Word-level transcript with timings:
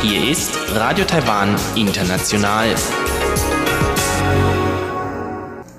Hier 0.00 0.30
ist 0.30 0.58
Radio 0.74 1.04
Taiwan 1.04 1.56
International. 1.74 2.74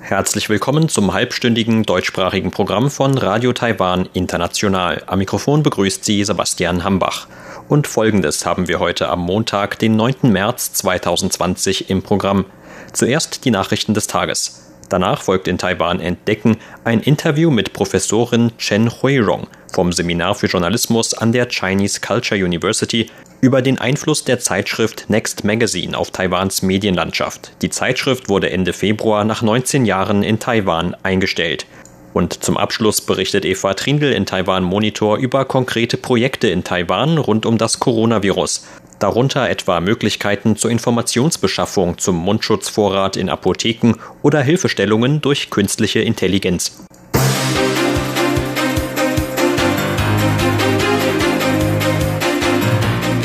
Herzlich 0.02 0.48
willkommen 0.50 0.88
zum 0.88 1.12
halbstündigen 1.12 1.82
deutschsprachigen 1.84 2.52
Programm 2.52 2.92
von 2.92 3.18
Radio 3.18 3.52
Taiwan 3.52 4.08
International. 4.14 5.02
Am 5.08 5.18
Mikrofon 5.18 5.64
begrüßt 5.64 6.06
Sie 6.06 6.24
Sebastian 6.24 6.84
Hambach. 6.84 7.28
Und 7.68 7.88
folgendes 7.88 8.46
haben 8.46 8.68
wir 8.68 8.80
heute 8.80 9.10
am 9.10 9.22
Montag, 9.22 9.80
den 9.80 9.96
9. 9.96 10.32
März 10.32 10.74
2020 10.74 11.90
im 11.90 12.04
Programm. 12.04 12.46
Zuerst 12.94 13.44
die 13.44 13.52
Nachrichten 13.52 13.96
des 13.96 14.06
Tages. 14.06 14.75
Danach 14.90 15.22
folgt 15.22 15.48
in 15.48 15.58
Taiwan 15.58 16.00
Entdecken 16.00 16.58
ein 16.84 17.02
Interview 17.02 17.50
mit 17.50 17.74
Professorin 17.74 18.52
Chen 18.58 18.92
Huirong 19.02 19.48
vom 19.74 19.92
Seminar 19.92 20.36
für 20.36 20.48
Journalismus 20.48 21.14
an 21.14 21.32
der 21.32 21.50
Chinese 21.50 22.00
Culture 22.00 22.42
University 22.42 23.10
über 23.42 23.62
den 23.62 23.78
Einfluss 23.78 24.24
der 24.24 24.40
Zeitschrift 24.40 25.10
Next 25.10 25.44
Magazine 25.44 25.98
auf 25.98 26.12
Taiwans 26.12 26.62
Medienlandschaft. 26.62 27.52
Die 27.62 27.70
Zeitschrift 27.70 28.30
wurde 28.30 28.50
Ende 28.50 28.74
Februar 28.74 29.26
nach 29.26 29.42
19 29.42 29.86
Jahren 29.86 30.24
in 30.24 30.40
Taiwan 30.40 30.96
eingestellt. 31.04 31.66
Und 32.14 32.46
zum 32.46 32.56
Abschluss 32.56 33.02
berichtet 33.02 33.44
Eva 33.44 33.74
Trindl 33.74 34.14
in 34.14 34.26
Taiwan 34.26 34.64
Monitor 34.64 35.18
über 35.18 35.44
konkrete 35.44 35.98
Projekte 35.98 36.48
in 36.48 36.64
Taiwan 36.64 37.18
rund 37.18 37.46
um 37.46 37.58
das 37.58 37.82
Coronavirus. 37.82 38.66
Darunter 39.00 39.50
etwa 39.50 39.82
Möglichkeiten 39.82 40.56
zur 40.56 40.72
Informationsbeschaffung 40.72 41.98
zum 41.98 42.16
Mundschutzvorrat 42.16 43.18
in 43.18 43.30
Apotheken 43.30 43.96
oder 44.22 44.42
Hilfestellungen 44.42 45.22
durch 45.22 45.50
künstliche 45.50 46.00
Intelligenz. 46.00 46.86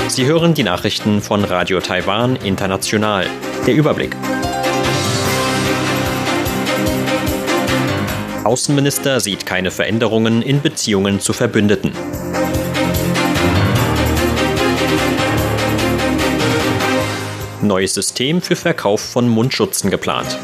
Sie 0.08 0.26
hören 0.26 0.54
die 0.54 0.64
Nachrichten 0.64 1.22
von 1.22 1.44
Radio 1.44 1.80
Taiwan 1.80 2.34
International. 2.36 3.26
Der 3.64 3.74
Überblick. 3.74 4.16
Außenminister 8.42 9.20
sieht 9.20 9.46
keine 9.46 9.70
Veränderungen 9.70 10.42
in 10.42 10.60
Beziehungen 10.60 11.20
zu 11.20 11.32
Verbündeten. 11.32 11.92
Neues 17.62 17.92
System 17.92 18.40
für 18.40 18.56
Verkauf 18.56 19.00
von 19.00 19.28
Mundschutzen 19.28 19.90
geplant. 19.90 20.38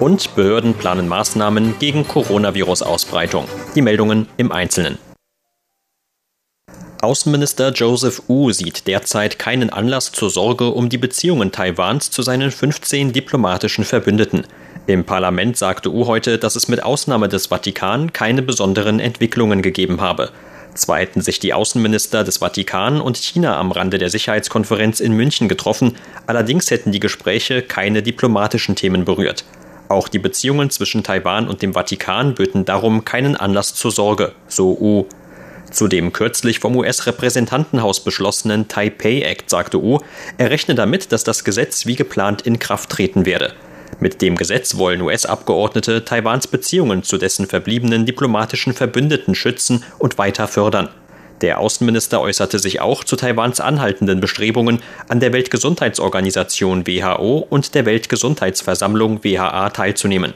Und 0.00 0.34
Behörden 0.34 0.74
planen 0.74 1.06
Maßnahmen 1.06 1.78
gegen 1.78 2.08
Coronavirus-Ausbreitung. 2.08 3.44
Die 3.76 3.82
Meldungen 3.82 4.26
im 4.36 4.50
Einzelnen. 4.50 4.98
Außenminister 7.02 7.70
Joseph 7.72 8.22
Wu 8.26 8.50
sieht 8.50 8.86
derzeit 8.86 9.38
keinen 9.38 9.70
Anlass 9.70 10.10
zur 10.10 10.28
Sorge 10.28 10.70
um 10.70 10.88
die 10.88 10.98
Beziehungen 10.98 11.52
Taiwans 11.52 12.10
zu 12.10 12.22
seinen 12.22 12.50
15 12.50 13.12
diplomatischen 13.12 13.84
Verbündeten. 13.84 14.44
Im 14.86 15.04
Parlament 15.04 15.56
sagte 15.56 15.92
Wu 15.92 16.06
heute, 16.06 16.38
dass 16.38 16.56
es 16.56 16.66
mit 16.66 16.82
Ausnahme 16.82 17.28
des 17.28 17.46
Vatikan 17.46 18.12
keine 18.12 18.42
besonderen 18.42 18.98
Entwicklungen 18.98 19.62
gegeben 19.62 20.00
habe. 20.00 20.30
Zwar 20.80 20.98
hätten 20.98 21.20
sich 21.20 21.38
die 21.38 21.52
Außenminister 21.52 22.24
des 22.24 22.38
Vatikan 22.38 23.02
und 23.02 23.18
China 23.18 23.58
am 23.58 23.70
Rande 23.70 23.98
der 23.98 24.08
Sicherheitskonferenz 24.08 25.00
in 25.00 25.12
München 25.12 25.46
getroffen, 25.46 25.94
allerdings 26.26 26.70
hätten 26.70 26.90
die 26.90 27.00
Gespräche 27.00 27.60
keine 27.60 28.02
diplomatischen 28.02 28.76
Themen 28.76 29.04
berührt. 29.04 29.44
Auch 29.90 30.08
die 30.08 30.18
Beziehungen 30.18 30.70
zwischen 30.70 31.02
Taiwan 31.02 31.48
und 31.48 31.60
dem 31.60 31.74
Vatikan 31.74 32.34
böten 32.34 32.64
darum 32.64 33.04
keinen 33.04 33.36
Anlass 33.36 33.74
zur 33.74 33.90
Sorge, 33.90 34.32
so 34.48 34.80
Wu. 34.80 35.04
Zu 35.70 35.86
dem 35.86 36.14
kürzlich 36.14 36.60
vom 36.60 36.74
US-Repräsentantenhaus 36.78 38.02
beschlossenen 38.02 38.68
Taipei 38.68 39.20
Act 39.20 39.50
sagte 39.50 39.82
U, 39.82 39.98
er 40.38 40.50
rechne 40.50 40.74
damit, 40.74 41.12
dass 41.12 41.24
das 41.24 41.44
Gesetz 41.44 41.84
wie 41.84 41.96
geplant 41.96 42.40
in 42.40 42.58
Kraft 42.58 42.88
treten 42.88 43.26
werde. 43.26 43.52
Mit 43.98 44.22
dem 44.22 44.36
Gesetz 44.36 44.76
wollen 44.76 45.02
US-Abgeordnete 45.02 46.04
Taiwans 46.04 46.46
Beziehungen 46.46 47.02
zu 47.02 47.18
dessen 47.18 47.46
verbliebenen 47.46 48.06
diplomatischen 48.06 48.72
Verbündeten 48.72 49.34
schützen 49.34 49.84
und 49.98 50.16
weiter 50.16 50.46
fördern. 50.46 50.88
Der 51.40 51.58
Außenminister 51.58 52.20
äußerte 52.20 52.58
sich 52.58 52.80
auch 52.80 53.02
zu 53.02 53.16
Taiwans 53.16 53.60
anhaltenden 53.60 54.20
Bestrebungen, 54.20 54.80
an 55.08 55.20
der 55.20 55.32
Weltgesundheitsorganisation 55.32 56.86
WHO 56.86 57.46
und 57.48 57.74
der 57.74 57.86
Weltgesundheitsversammlung 57.86 59.24
WHA 59.24 59.70
teilzunehmen. 59.70 60.34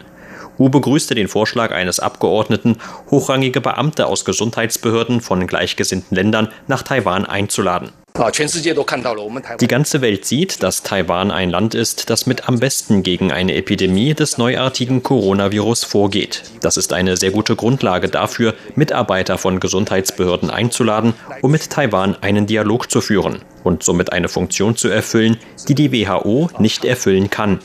Hu 0.58 0.68
begrüßte 0.68 1.14
den 1.14 1.28
Vorschlag 1.28 1.72
eines 1.72 2.00
Abgeordneten, 2.00 2.76
hochrangige 3.10 3.60
Beamte 3.60 4.06
aus 4.06 4.24
Gesundheitsbehörden 4.24 5.20
von 5.20 5.46
gleichgesinnten 5.46 6.14
Ländern 6.14 6.48
nach 6.68 6.82
Taiwan 6.82 7.26
einzuladen. 7.26 7.90
Die 8.16 9.66
ganze 9.66 10.00
Welt 10.00 10.24
sieht, 10.24 10.62
dass 10.62 10.84
Taiwan 10.84 11.32
ein 11.32 11.50
Land 11.50 11.74
ist, 11.74 12.10
das 12.10 12.26
mit 12.26 12.48
am 12.48 12.60
besten 12.60 13.02
gegen 13.02 13.32
eine 13.32 13.56
Epidemie 13.56 14.14
des 14.14 14.38
neuartigen 14.38 15.02
Coronavirus 15.02 15.82
vorgeht. 15.82 16.44
Das 16.60 16.76
ist 16.76 16.92
eine 16.92 17.16
sehr 17.16 17.32
gute 17.32 17.56
Grundlage 17.56 18.08
dafür, 18.08 18.54
Mitarbeiter 18.76 19.36
von 19.36 19.58
Gesundheitsbehörden 19.58 20.48
einzuladen, 20.48 21.14
um 21.42 21.50
mit 21.50 21.70
Taiwan 21.70 22.14
einen 22.20 22.46
Dialog 22.46 22.88
zu 22.88 23.00
führen 23.00 23.42
und 23.64 23.82
somit 23.82 24.12
eine 24.12 24.28
Funktion 24.28 24.76
zu 24.76 24.86
erfüllen, 24.86 25.36
die 25.66 25.74
die 25.74 25.90
WHO 25.90 26.50
nicht 26.60 26.84
erfüllen 26.84 27.30
kann. 27.30 27.58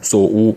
So 0.00 0.26
U. 0.26 0.56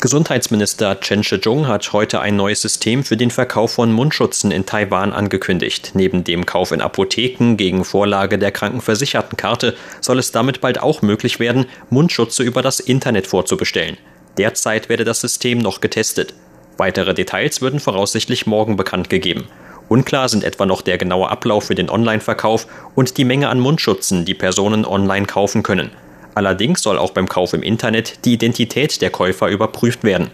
Gesundheitsminister 0.00 1.00
Chen 1.00 1.24
Shih-chung 1.24 1.66
hat 1.66 1.92
heute 1.92 2.20
ein 2.20 2.36
neues 2.36 2.62
System 2.62 3.02
für 3.02 3.16
den 3.16 3.32
Verkauf 3.32 3.72
von 3.72 3.90
Mundschutzen 3.90 4.52
in 4.52 4.64
Taiwan 4.64 5.12
angekündigt. 5.12 5.90
Neben 5.94 6.22
dem 6.22 6.46
Kauf 6.46 6.70
in 6.70 6.80
Apotheken 6.80 7.56
gegen 7.56 7.84
Vorlage 7.84 8.38
der 8.38 8.52
Krankenversichertenkarte 8.52 9.74
soll 10.00 10.20
es 10.20 10.30
damit 10.30 10.60
bald 10.60 10.80
auch 10.80 11.02
möglich 11.02 11.40
werden, 11.40 11.66
Mundschutze 11.90 12.44
über 12.44 12.62
das 12.62 12.78
Internet 12.78 13.26
vorzubestellen. 13.26 13.96
Derzeit 14.36 14.88
werde 14.88 15.02
das 15.02 15.20
System 15.20 15.58
noch 15.58 15.80
getestet. 15.80 16.32
Weitere 16.76 17.12
Details 17.12 17.60
würden 17.60 17.80
voraussichtlich 17.80 18.46
morgen 18.46 18.76
bekannt 18.76 19.10
gegeben. 19.10 19.48
Unklar 19.88 20.28
sind 20.28 20.44
etwa 20.44 20.64
noch 20.64 20.82
der 20.82 20.98
genaue 20.98 21.28
Ablauf 21.28 21.64
für 21.64 21.74
den 21.74 21.90
Online-Verkauf 21.90 22.68
und 22.94 23.16
die 23.16 23.24
Menge 23.24 23.48
an 23.48 23.58
Mundschutzen, 23.58 24.24
die 24.24 24.34
Personen 24.34 24.84
online 24.84 25.26
kaufen 25.26 25.64
können. 25.64 25.90
Allerdings 26.38 26.82
soll 26.82 26.98
auch 26.98 27.10
beim 27.10 27.28
Kauf 27.28 27.52
im 27.52 27.64
Internet 27.64 28.24
die 28.24 28.34
Identität 28.34 29.02
der 29.02 29.10
Käufer 29.10 29.48
überprüft 29.48 30.04
werden. 30.04 30.30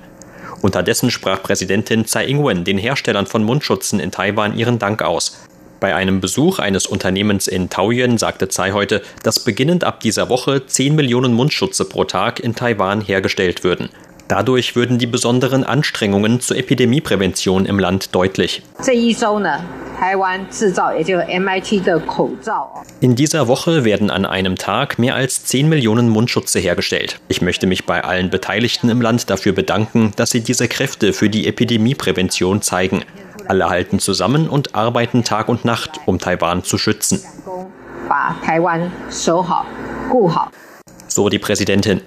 Unterdessen 0.60 1.10
sprach 1.10 1.42
Präsidentin 1.42 2.04
Tsai 2.04 2.26
Ing-wen 2.26 2.62
den 2.62 2.76
Herstellern 2.76 3.24
von 3.24 3.42
Mundschutzen 3.42 4.00
in 4.00 4.10
Taiwan 4.10 4.54
ihren 4.54 4.78
Dank 4.78 5.00
aus. 5.00 5.46
Bei 5.80 5.94
einem 5.94 6.20
Besuch 6.20 6.58
eines 6.58 6.84
Unternehmens 6.84 7.46
in 7.46 7.70
Taoyuan 7.70 8.18
sagte 8.18 8.48
Tsai 8.48 8.72
heute, 8.72 9.00
dass 9.22 9.40
beginnend 9.40 9.82
ab 9.82 10.00
dieser 10.00 10.28
Woche 10.28 10.66
10 10.66 10.94
Millionen 10.94 11.32
Mundschutze 11.32 11.86
pro 11.86 12.04
Tag 12.04 12.38
in 12.38 12.54
Taiwan 12.54 13.00
hergestellt 13.00 13.64
würden. 13.64 13.88
Dadurch 14.28 14.76
würden 14.76 14.98
die 14.98 15.06
besonderen 15.06 15.64
Anstrengungen 15.64 16.40
zur 16.40 16.58
Epidemieprävention 16.58 17.64
im 17.64 17.78
Land 17.78 18.14
deutlich. 18.14 18.60
In 23.00 23.14
dieser 23.14 23.48
Woche 23.48 23.84
werden 23.84 24.10
an 24.10 24.26
einem 24.26 24.56
Tag 24.56 24.98
mehr 24.98 25.14
als 25.14 25.44
10 25.44 25.68
Millionen 25.68 26.08
Mundschutze 26.08 26.58
hergestellt. 26.58 27.20
Ich 27.28 27.40
möchte 27.40 27.66
mich 27.66 27.86
bei 27.86 28.04
allen 28.04 28.30
Beteiligten 28.30 28.88
im 28.90 29.00
Land 29.00 29.30
dafür 29.30 29.52
bedanken, 29.52 30.12
dass 30.16 30.30
sie 30.30 30.42
diese 30.42 30.68
Kräfte 30.68 31.12
für 31.12 31.30
die 31.30 31.46
Epidemieprävention 31.46 32.62
zeigen. 32.62 33.04
Alle 33.48 33.68
halten 33.68 33.98
zusammen 33.98 34.48
und 34.48 34.74
arbeiten 34.74 35.24
Tag 35.24 35.48
und 35.48 35.64
Nacht, 35.64 36.00
um 36.06 36.18
Taiwan 36.18 36.64
zu 36.64 36.78
schützen. 36.78 37.22
So 41.08 41.28
die 41.28 41.38
Präsidentin. 41.38 42.02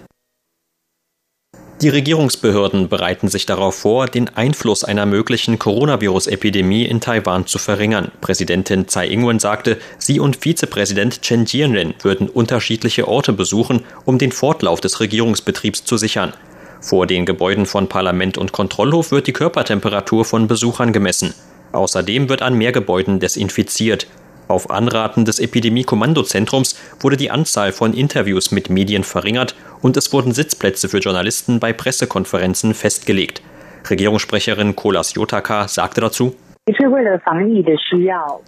Die 1.79 1.89
Regierungsbehörden 1.89 2.89
bereiten 2.89 3.27
sich 3.27 3.45
darauf 3.45 3.75
vor, 3.75 4.07
den 4.07 4.29
Einfluss 4.29 4.83
einer 4.83 5.05
möglichen 5.05 5.59
Coronavirus-Epidemie 5.59 6.85
in 6.85 7.01
Taiwan 7.01 7.45
zu 7.45 7.59
verringern. 7.59 8.11
Präsidentin 8.19 8.87
Tsai 8.87 9.09
Ing-wen 9.09 9.37
sagte, 9.37 9.77
sie 9.99 10.19
und 10.19 10.37
Vizepräsident 10.37 11.21
Chen 11.21 11.45
Jianren 11.45 11.93
würden 12.01 12.29
unterschiedliche 12.29 13.07
Orte 13.07 13.31
besuchen, 13.31 13.85
um 14.05 14.17
den 14.17 14.31
Fortlauf 14.31 14.81
des 14.81 14.99
Regierungsbetriebs 14.99 15.85
zu 15.85 15.97
sichern. 15.97 16.33
Vor 16.81 17.05
den 17.05 17.27
Gebäuden 17.27 17.67
von 17.67 17.87
Parlament 17.87 18.39
und 18.39 18.53
Kontrollhof 18.53 19.11
wird 19.11 19.27
die 19.27 19.33
Körpertemperatur 19.33 20.25
von 20.25 20.47
Besuchern 20.47 20.93
gemessen. 20.93 21.35
Außerdem 21.73 22.27
wird 22.27 22.41
an 22.41 22.57
mehr 22.57 22.71
Gebäuden 22.71 23.19
desinfiziert. 23.19 24.07
Auf 24.47 24.69
Anraten 24.69 25.25
des 25.25 25.39
Epidemie-Kommandozentrums 25.39 26.75
wurde 26.99 27.17
die 27.17 27.31
Anzahl 27.31 27.71
von 27.71 27.93
Interviews 27.93 28.51
mit 28.51 28.69
Medien 28.69 29.03
verringert 29.03 29.55
und 29.81 29.97
es 29.97 30.13
wurden 30.13 30.31
Sitzplätze 30.31 30.87
für 30.87 30.99
Journalisten 30.99 31.59
bei 31.59 31.73
Pressekonferenzen 31.73 32.73
festgelegt. 32.73 33.41
Regierungssprecherin 33.89 34.75
Kolas 34.75 35.13
Jotaka 35.13 35.67
sagte 35.67 36.01
dazu, 36.01 36.35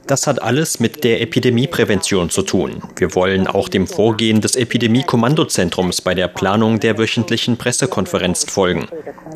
Das 0.07 0.27
hat 0.27 0.41
alles 0.41 0.81
mit 0.81 1.05
der 1.05 1.21
Epidemieprävention 1.21 2.29
zu 2.29 2.41
tun. 2.41 2.81
Wir 2.97 3.15
wollen 3.15 3.47
auch 3.47 3.69
dem 3.69 3.87
Vorgehen 3.87 4.41
des 4.41 4.57
Epidemie-Kommandozentrums 4.57 6.01
bei 6.01 6.13
der 6.15 6.27
Planung 6.27 6.81
der 6.81 6.97
wöchentlichen 6.97 7.57
Pressekonferenz 7.57 8.43
folgen. 8.51 8.87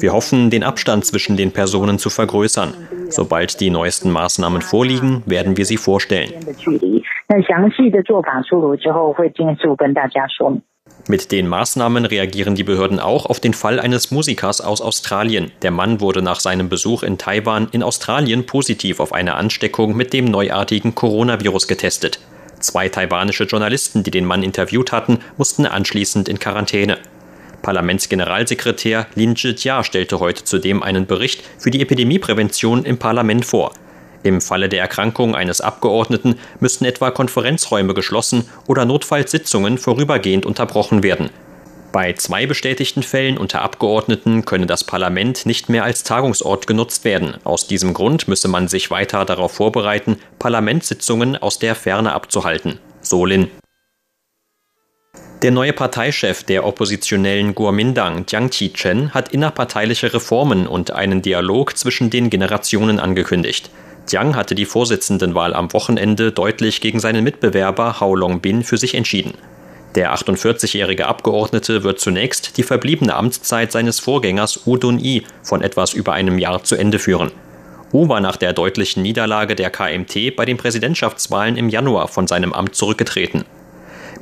Wir 0.02 0.12
hoffen, 0.12 0.50
den 0.50 0.64
Abstand 0.64 1.06
zwischen 1.06 1.38
den 1.38 1.54
Personen 1.54 1.98
zu 1.98 2.10
vergrößern. 2.10 2.74
Sobald 3.08 3.62
die 3.62 3.70
neuesten 3.70 4.12
Maßnahmen 4.12 4.62
vorliegen, 4.62 5.24
werden 5.26 5.56
wir 5.56 5.64
sie 5.64 5.78
vorstellen. 5.78 6.34
Mit 11.06 11.34
den 11.34 11.50
Maßnahmen 11.50 12.06
reagieren 12.06 12.56
die 12.56 12.64
Behörden 12.64 13.02
auch 13.02 13.26
auf 13.26 13.42
den 13.42 13.54
Fall 13.54 13.82
eines 13.82 14.12
Musikers 14.12 14.62
aus 14.62 14.80
Australien. 14.80 15.52
Der 15.62 15.72
Mann 15.72 16.00
wurde 16.00 16.22
nach 16.22 16.40
seinem 16.40 16.70
Besuch 16.70 17.04
in 17.04 17.18
Taiwan 17.18 17.68
in 17.74 17.84
Australien 17.84 18.46
positiv 18.46 19.02
auf 19.02 19.12
eine 19.12 19.36
Ansteckung 19.36 19.98
mit 19.98 20.14
dem 20.14 20.24
neuartigen 20.26 20.96
Coronavirus 20.96 21.68
getestet. 21.68 22.22
Zwei 22.62 22.88
taiwanische 22.88 23.44
Journalisten, 23.44 24.04
die 24.04 24.12
den 24.12 24.24
Mann 24.24 24.44
interviewt 24.44 24.94
hatten, 24.94 25.20
mussten 25.36 25.66
anschließend 25.66 26.30
in 26.30 26.40
Quarantäne. 26.40 26.98
Parlamentsgeneralsekretär 27.62 29.08
Lin 29.16 29.36
Zhijia 29.36 29.84
stellte 29.84 30.22
heute 30.22 30.46
zudem 30.46 30.82
einen 30.82 31.06
Bericht 31.06 31.44
für 31.58 31.72
die 31.72 31.82
Epidemieprävention 31.82 32.86
im 32.86 32.98
Parlament 32.98 33.46
vor. 33.46 33.74
Im 34.24 34.40
Falle 34.40 34.70
der 34.70 34.80
Erkrankung 34.80 35.36
eines 35.36 35.62
Abgeordneten 35.62 36.36
müssten 36.60 36.86
etwa 36.86 37.12
Konferenzräume 37.12 37.94
geschlossen 37.94 38.48
oder 38.68 38.86
notfalls 38.86 39.32
Sitzungen 39.32 39.78
vorübergehend 39.78 40.46
unterbrochen 40.46 41.04
werden. 41.04 41.30
Bei 41.92 42.14
zwei 42.14 42.48
bestätigten 42.48 43.04
Fällen 43.04 43.38
unter 43.38 43.62
Abgeordneten 43.62 44.46
könne 44.46 44.66
das 44.66 44.84
Parlament 44.84 45.46
nicht 45.46 45.70
mehr 45.70 45.84
als 45.84 46.04
Tagungsort 46.04 46.66
genutzt 46.66 47.06
werden. 47.06 47.36
Aus 47.44 47.68
diesem 47.68 47.94
Grund 47.94 48.28
müsse 48.28 48.48
man 48.48 48.68
sich 48.68 48.90
weiter 48.90 49.26
darauf 49.26 49.52
vorbereiten, 49.52 50.18
Parlamentssitzungen 50.40 51.38
aus 51.38 51.60
der 51.60 51.76
Ferne 51.76 52.14
abzuhalten. 52.14 52.80
Solin. 53.02 53.52
Der 55.44 55.52
neue 55.52 55.74
Parteichef 55.74 56.44
der 56.44 56.66
oppositionellen 56.66 57.54
Guomindang, 57.54 58.26
Jiang 58.28 58.50
Qi-chen, 58.50 59.14
hat 59.14 59.34
innerparteiliche 59.34 60.14
Reformen 60.14 60.68
und 60.68 60.92
einen 60.92 61.22
Dialog 61.22 61.78
zwischen 61.78 62.10
den 62.10 62.30
Generationen 62.30 62.98
angekündigt. 62.98 63.70
Jiang 64.10 64.36
hatte 64.36 64.56
die 64.56 64.66
Vorsitzendenwahl 64.66 65.54
am 65.54 65.72
Wochenende 65.74 66.32
deutlich 66.32 66.82
gegen 66.82 67.00
seinen 67.00 67.24
Mitbewerber 67.24 68.00
Hao 68.00 68.16
Longbin 68.16 68.64
für 68.64 68.78
sich 68.78 68.96
entschieden. 68.96 69.34
Der 69.96 70.14
48-jährige 70.16 71.08
Abgeordnete 71.08 71.84
wird 71.84 72.00
zunächst 72.00 72.58
die 72.58 72.64
verbliebene 72.64 73.16
Amtszeit 73.16 73.72
seines 73.72 74.00
Vorgängers 74.00 74.66
U 74.66 74.78
Dun-i 74.78 75.24
von 75.44 75.62
etwas 75.62 75.94
über 75.94 76.14
einem 76.14 76.40
Jahr 76.40 76.64
zu 76.64 76.76
Ende 76.76 76.98
führen. 77.00 77.32
U 77.94 78.10
war 78.10 78.20
nach 78.20 78.38
der 78.38 78.54
deutlichen 78.54 79.04
Niederlage 79.04 79.56
der 79.56 79.70
KMT 79.70 80.36
bei 80.36 80.46
den 80.46 80.58
Präsidentschaftswahlen 80.58 81.58
im 81.58 81.70
Januar 81.70 82.08
von 82.08 82.26
seinem 82.26 82.52
Amt 82.52 82.76
zurückgetreten. 82.76 83.46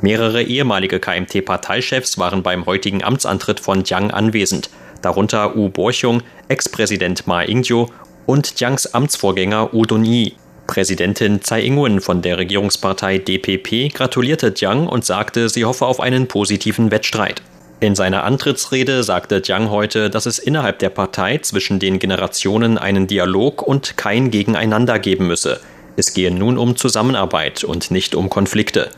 Mehrere 0.01 0.43
ehemalige 0.43 0.99
KMT-Parteichefs 0.99 2.17
waren 2.17 2.43
beim 2.43 2.65
heutigen 2.65 3.01
Amtsantritt 3.01 3.61
von 3.61 3.85
Jiang 3.85 4.11
anwesend, 4.11 4.69
darunter 5.01 5.55
U 5.55 5.69
Borchung, 5.69 6.21
Ex-Präsident 6.49 7.27
Ma 7.27 7.43
Ying-jeou 7.43 7.87
und 8.31 8.57
Jiangs 8.57 8.93
Amtsvorgänger 8.93 9.73
U 9.73 9.83
Dun-yi. 9.83 10.35
Präsidentin 10.65 11.41
Tsai 11.41 11.63
Ing-wen 11.63 11.99
von 11.99 12.21
der 12.21 12.37
Regierungspartei 12.37 13.17
DPP 13.17 13.93
gratulierte 13.93 14.53
Jiang 14.55 14.87
und 14.87 15.03
sagte, 15.03 15.49
sie 15.49 15.65
hoffe 15.65 15.85
auf 15.85 15.99
einen 15.99 16.27
positiven 16.27 16.91
Wettstreit. 16.91 17.41
In 17.81 17.93
seiner 17.93 18.23
Antrittsrede 18.23 19.03
sagte 19.03 19.41
Jiang 19.43 19.69
heute, 19.69 20.09
dass 20.09 20.27
es 20.27 20.39
innerhalb 20.39 20.79
der 20.79 20.91
Partei 20.91 21.39
zwischen 21.39 21.79
den 21.79 21.99
Generationen 21.99 22.77
einen 22.77 23.05
Dialog 23.05 23.63
und 23.63 23.97
kein 23.97 24.31
Gegeneinander 24.31 24.97
geben 24.97 25.27
müsse. 25.27 25.59
Es 25.97 26.13
gehe 26.13 26.31
nun 26.31 26.57
um 26.57 26.77
Zusammenarbeit 26.77 27.65
und 27.65 27.91
nicht 27.91 28.15
um 28.15 28.29
Konflikte. 28.29 28.91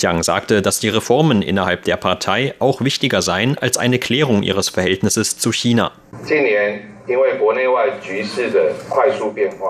Jiang 0.00 0.22
sagte, 0.22 0.62
dass 0.62 0.80
die 0.80 0.88
Reformen 0.88 1.42
innerhalb 1.42 1.84
der 1.84 1.96
Partei 1.96 2.54
auch 2.58 2.80
wichtiger 2.80 3.20
seien 3.20 3.58
als 3.58 3.76
eine 3.76 3.98
Klärung 3.98 4.42
ihres 4.42 4.70
Verhältnisses 4.70 5.36
zu 5.36 5.52
China. 5.52 5.92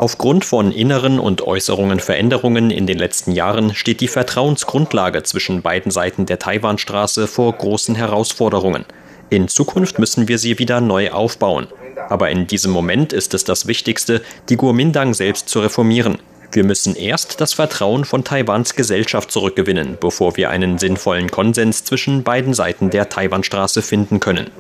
Aufgrund 0.01 0.45
von 0.45 0.73
inneren 0.73 1.19
und 1.19 1.43
äußeren 1.43 2.01
Veränderungen 2.01 2.71
in 2.71 2.87
den 2.87 2.99
letzten 2.99 3.33
Jahren 3.33 3.75
steht 3.75 4.01
die 4.01 4.09
Vertrauensgrundlage 4.09 5.23
zwischen 5.23 5.63
beiden 5.63 5.91
Seiten 5.91 6.27
der 6.27 6.39
Taiwanstraße 6.39 7.27
vor 7.27 7.53
großen 7.53 7.95
Herausforderungen. 7.95 8.85
In 9.31 9.49
Zukunft 9.49 9.99
müssen 9.99 10.27
wir 10.27 10.39
sie 10.39 10.59
wieder 10.59 10.81
neu 10.81 11.11
aufbauen. 11.11 11.69
Aber 12.09 12.31
in 12.31 12.47
diesem 12.47 12.73
Moment 12.73 13.13
ist 13.13 13.35
es 13.35 13.45
das 13.45 13.67
Wichtigste, 13.67 14.23
die 14.49 14.57
Guomindang 14.57 15.15
selbst 15.15 15.49
zu 15.49 15.61
reformieren. 15.61 16.19
Wir 16.51 16.65
müssen 16.65 16.97
erst 16.97 17.43
das 17.43 17.53
Vertrauen 17.53 18.07
von 18.07 18.25
Taiwans 18.25 18.75
Gesellschaft 18.75 19.31
zurückgewinnen, 19.31 19.99
bevor 20.01 20.37
wir 20.39 20.49
einen 20.49 20.79
sinnvollen 20.79 21.31
Konsens 21.31 21.85
zwischen 21.85 22.23
beiden 22.23 22.55
Seiten 22.55 22.89
der 22.89 23.11
Taiwanstraße 23.11 23.83
finden 23.83 24.19
können. 24.19 24.51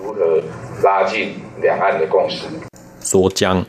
So 3.00 3.31
Jiang. 3.31 3.67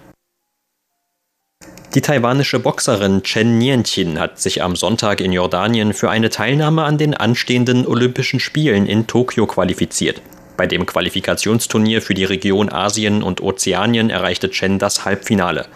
Die 1.95 2.01
taiwanische 2.01 2.59
Boxerin 2.59 3.23
Chen 3.23 3.57
Nianqin 3.57 4.19
hat 4.19 4.39
sich 4.39 4.61
am 4.61 4.75
Sonntag 4.75 5.21
in 5.21 5.31
Jordanien 5.31 5.93
für 5.93 6.09
eine 6.09 6.29
Teilnahme 6.29 6.83
an 6.83 6.97
den 6.97 7.13
anstehenden 7.13 7.87
Olympischen 7.87 8.39
Spielen 8.39 8.85
in 8.85 9.07
Tokio 9.07 9.47
qualifiziert. 9.47 10.21
Bei 10.57 10.67
dem 10.67 10.85
Qualifikationsturnier 10.85 12.01
für 12.01 12.13
die 12.13 12.25
Region 12.25 12.71
Asien 12.71 13.23
und 13.23 13.41
Ozeanien 13.41 14.09
erreichte 14.09 14.49
Chen 14.51 14.77
das 14.77 15.05
Halbfinale. 15.05 15.67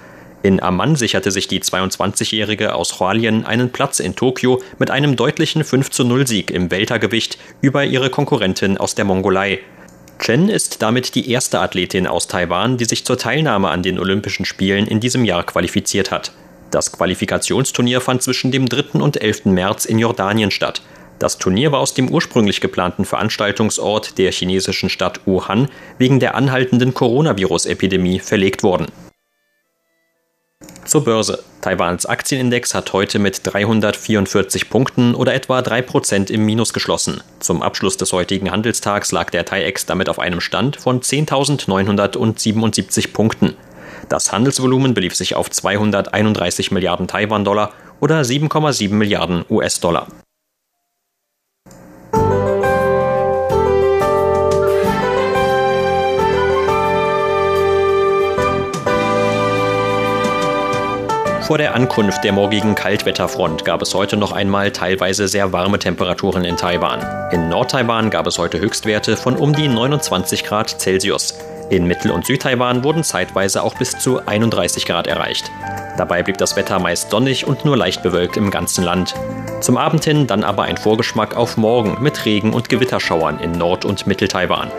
In 0.44 0.62
Amman 0.62 0.98
sicherte 0.98 1.32
sich 1.32 1.48
die 1.48 1.62
22-Jährige 1.62 2.76
aus 2.76 3.00
Hualien 3.00 3.46
einen 3.46 3.72
Platz 3.72 4.00
in 4.00 4.16
Tokio 4.16 4.62
mit 4.78 4.92
einem 4.92 5.16
deutlichen 5.16 5.64
5-0-Sieg 5.64 6.52
im 6.52 6.70
Weltergewicht 6.70 7.38
über 7.62 7.86
ihre 7.86 8.10
Konkurrentin 8.10 8.78
aus 8.78 8.94
der 8.94 9.06
Mongolei. 9.06 9.62
Chen 10.20 10.50
ist 10.50 10.82
damit 10.82 11.16
die 11.16 11.30
erste 11.30 11.60
Athletin 11.60 12.08
aus 12.08 12.28
Taiwan, 12.28 12.78
die 12.78 12.86
sich 12.86 13.06
zur 13.06 13.18
Teilnahme 13.18 13.70
an 13.70 13.84
den 13.84 14.00
Olympischen 14.00 14.46
Spielen 14.46 14.88
in 14.88 15.00
diesem 15.00 15.26
Jahr 15.26 15.44
qualifiziert 15.44 16.12
hat. 16.12 16.32
Das 16.72 16.92
Qualifikationsturnier 16.92 18.02
fand 18.02 18.24
zwischen 18.24 18.52
dem 18.52 18.68
3. 18.68 19.00
und 19.00 19.22
11. 19.22 19.46
März 19.46 19.86
in 19.86 20.00
Jordanien 20.00 20.50
statt. 20.50 20.82
Das 21.20 21.38
Turnier 21.38 21.72
war 21.72 21.80
aus 21.80 21.94
dem 21.94 22.10
ursprünglich 22.10 22.62
geplanten 22.62 23.06
Veranstaltungsort 23.06 24.18
der 24.18 24.32
chinesischen 24.32 24.90
Stadt 24.90 25.22
Wuhan 25.26 25.70
wegen 25.98 26.20
der 26.20 26.36
anhaltenden 26.36 26.94
Coronavirus-Epidemie 26.94 28.20
verlegt 28.20 28.64
worden. 28.64 28.88
Zur 30.86 31.06
Börse. 31.06 31.42
Taiwans 31.62 32.06
Aktienindex 32.06 32.76
hat 32.76 32.92
heute 32.92 33.18
mit 33.18 33.40
344 33.44 34.70
Punkten 34.70 35.16
oder 35.16 35.34
etwa 35.34 35.60
3% 35.60 36.30
im 36.30 36.46
Minus 36.46 36.74
geschlossen. 36.74 37.22
Zum 37.40 37.62
Abschluss 37.62 37.96
des 37.96 38.12
heutigen 38.12 38.52
Handelstags 38.52 39.14
lag 39.14 39.30
der 39.30 39.46
TAIEX 39.46 39.86
damit 39.86 40.10
auf 40.10 40.20
einem 40.20 40.42
Stand 40.42 40.76
von 40.76 41.00
10.977 41.02 43.14
Punkten. 43.14 43.56
Das 44.10 44.34
Handelsvolumen 44.34 44.94
belief 44.94 45.16
sich 45.16 45.36
auf 45.36 45.50
231 45.50 46.72
Milliarden 46.72 47.08
Taiwan-Dollar 47.08 47.72
oder 48.02 48.20
7,7 48.22 48.94
Milliarden 48.94 49.46
US-Dollar. 49.50 50.08
Vor 61.44 61.58
der 61.58 61.76
Ankunft 61.76 62.24
der 62.24 62.32
morgigen 62.32 62.74
Kaltwetterfront 62.74 63.66
gab 63.66 63.82
es 63.82 63.94
heute 63.94 64.16
noch 64.16 64.32
einmal 64.32 64.72
teilweise 64.72 65.28
sehr 65.28 65.52
warme 65.52 65.78
Temperaturen 65.78 66.46
in 66.46 66.56
Taiwan. 66.56 67.02
In 67.34 67.50
Nord-Taiwan 67.50 68.10
gab 68.10 68.28
es 68.28 68.38
heute 68.38 68.62
Höchstwerte 68.62 69.18
von 69.18 69.36
um 69.36 69.54
die 69.54 69.68
29 69.68 70.46
Grad 70.46 70.70
Celsius. 70.80 71.38
In 71.70 71.86
Mittel- 71.86 72.12
und 72.12 72.26
Südtaiwan 72.26 72.86
wurden 72.86 73.04
zeitweise 73.04 73.62
auch 73.62 73.76
bis 73.76 74.00
zu 74.00 74.26
31 74.26 74.86
Grad 74.86 75.06
erreicht. 75.06 75.52
Dabei 75.98 76.24
blieb 76.24 76.38
das 76.38 76.56
Wetter 76.56 76.80
meist 76.80 77.12
sonnig 77.12 77.46
und 77.46 77.66
nur 77.66 77.76
leicht 77.76 78.04
bewölkt 78.04 78.38
im 78.38 78.50
ganzen 78.50 78.86
Land. 78.86 79.14
Zum 79.60 79.76
Abend 79.76 80.06
hin 80.06 80.28
dann 80.28 80.46
aber 80.46 80.64
ein 80.64 80.78
Vorgeschmack 80.78 81.36
auf 81.36 81.58
morgen 81.58 82.02
mit 82.02 82.24
Regen- 82.24 82.54
und 82.54 82.70
Gewitterschauern 82.70 83.42
in 83.42 83.52
Nord- 83.52 83.84
und 83.84 84.08
Mittel-Taiwan. 84.08 84.72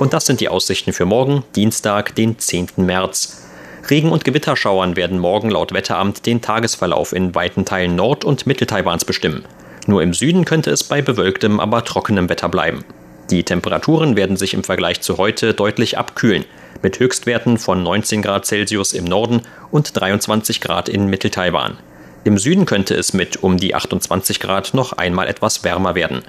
Und 0.00 0.12
das 0.12 0.26
sind 0.26 0.40
die 0.40 0.48
Aussichten 0.48 0.92
für 0.92 1.04
morgen, 1.04 1.44
Dienstag, 1.54 2.16
den 2.16 2.40
10. 2.40 2.70
März. 2.78 3.47
Regen- 3.90 4.10
und 4.10 4.24
Gewitterschauern 4.24 4.96
werden 4.96 5.18
morgen 5.18 5.50
laut 5.50 5.72
Wetteramt 5.72 6.26
den 6.26 6.42
Tagesverlauf 6.42 7.12
in 7.12 7.34
weiten 7.34 7.64
Teilen 7.64 7.96
Nord- 7.96 8.24
und 8.24 8.46
Mitteltaiwans 8.46 9.04
bestimmen. 9.04 9.44
Nur 9.86 10.02
im 10.02 10.12
Süden 10.12 10.44
könnte 10.44 10.70
es 10.70 10.84
bei 10.84 11.00
bewölktem, 11.00 11.58
aber 11.58 11.84
trockenem 11.84 12.28
Wetter 12.28 12.50
bleiben. 12.50 12.84
Die 13.30 13.44
Temperaturen 13.44 14.16
werden 14.16 14.36
sich 14.36 14.52
im 14.52 14.64
Vergleich 14.64 15.00
zu 15.00 15.16
heute 15.16 15.54
deutlich 15.54 15.96
abkühlen, 15.96 16.44
mit 16.82 16.98
Höchstwerten 16.98 17.56
von 17.56 17.82
19 17.82 18.20
Grad 18.20 18.44
Celsius 18.44 18.92
im 18.92 19.04
Norden 19.04 19.42
und 19.70 19.98
23 19.98 20.60
Grad 20.60 20.88
in 20.88 21.06
Mitteltaiwan. 21.06 21.78
Im 22.24 22.36
Süden 22.36 22.66
könnte 22.66 22.94
es 22.94 23.14
mit 23.14 23.42
um 23.42 23.56
die 23.56 23.74
28 23.74 24.40
Grad 24.40 24.74
noch 24.74 24.92
einmal 24.92 25.28
etwas 25.28 25.64
wärmer 25.64 25.94
werden. 25.94 26.22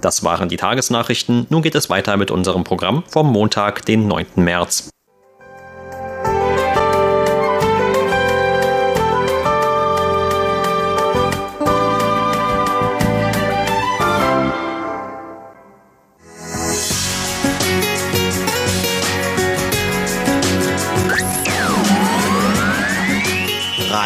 Das 0.00 0.22
waren 0.22 0.48
die 0.48 0.56
Tagesnachrichten. 0.56 1.46
Nun 1.50 1.62
geht 1.62 1.74
es 1.74 1.90
weiter 1.90 2.16
mit 2.16 2.30
unserem 2.30 2.62
Programm 2.62 3.02
vom 3.08 3.30
Montag, 3.30 3.84
den 3.84 4.06
9. 4.06 4.26
März. 4.36 4.90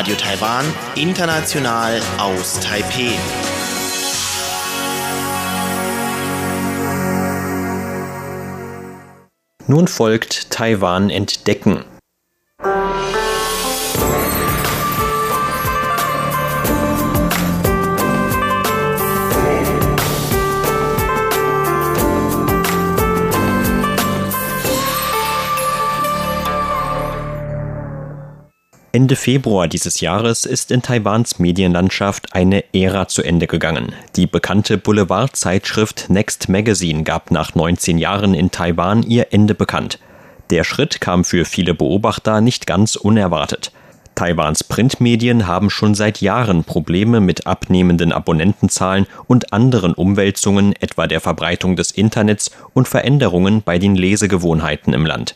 Radio 0.04 0.16
Taiwan, 0.16 0.64
international 0.96 1.98
aus 2.18 2.60
Taipeh. 2.60 3.16
Nun 9.66 9.88
folgt 9.88 10.50
Taiwan 10.50 11.08
entdecken. 11.08 11.86
Ende 28.94 29.16
Februar 29.16 29.66
dieses 29.66 29.98
Jahres 29.98 30.44
ist 30.44 30.70
in 30.70 30.80
Taiwans 30.80 31.40
Medienlandschaft 31.40 32.32
eine 32.32 32.62
Ära 32.72 33.08
zu 33.08 33.24
Ende 33.24 33.48
gegangen. 33.48 33.92
Die 34.14 34.28
bekannte 34.28 34.78
Boulevardzeitschrift 34.78 36.10
Next 36.10 36.48
Magazine 36.48 37.02
gab 37.02 37.32
nach 37.32 37.56
19 37.56 37.98
Jahren 37.98 38.34
in 38.34 38.52
Taiwan 38.52 39.02
ihr 39.02 39.32
Ende 39.32 39.56
bekannt. 39.56 39.98
Der 40.50 40.62
Schritt 40.62 41.00
kam 41.00 41.24
für 41.24 41.44
viele 41.44 41.74
Beobachter 41.74 42.40
nicht 42.40 42.68
ganz 42.68 42.94
unerwartet. 42.94 43.72
Taiwans 44.14 44.62
Printmedien 44.62 45.48
haben 45.48 45.70
schon 45.70 45.96
seit 45.96 46.20
Jahren 46.20 46.62
Probleme 46.62 47.18
mit 47.18 47.48
abnehmenden 47.48 48.12
Abonnentenzahlen 48.12 49.08
und 49.26 49.52
anderen 49.52 49.94
Umwälzungen, 49.94 50.72
etwa 50.72 51.08
der 51.08 51.20
Verbreitung 51.20 51.74
des 51.74 51.90
Internets 51.90 52.52
und 52.74 52.86
Veränderungen 52.86 53.60
bei 53.60 53.80
den 53.80 53.96
Lesegewohnheiten 53.96 54.94
im 54.94 55.04
Land. 55.04 55.34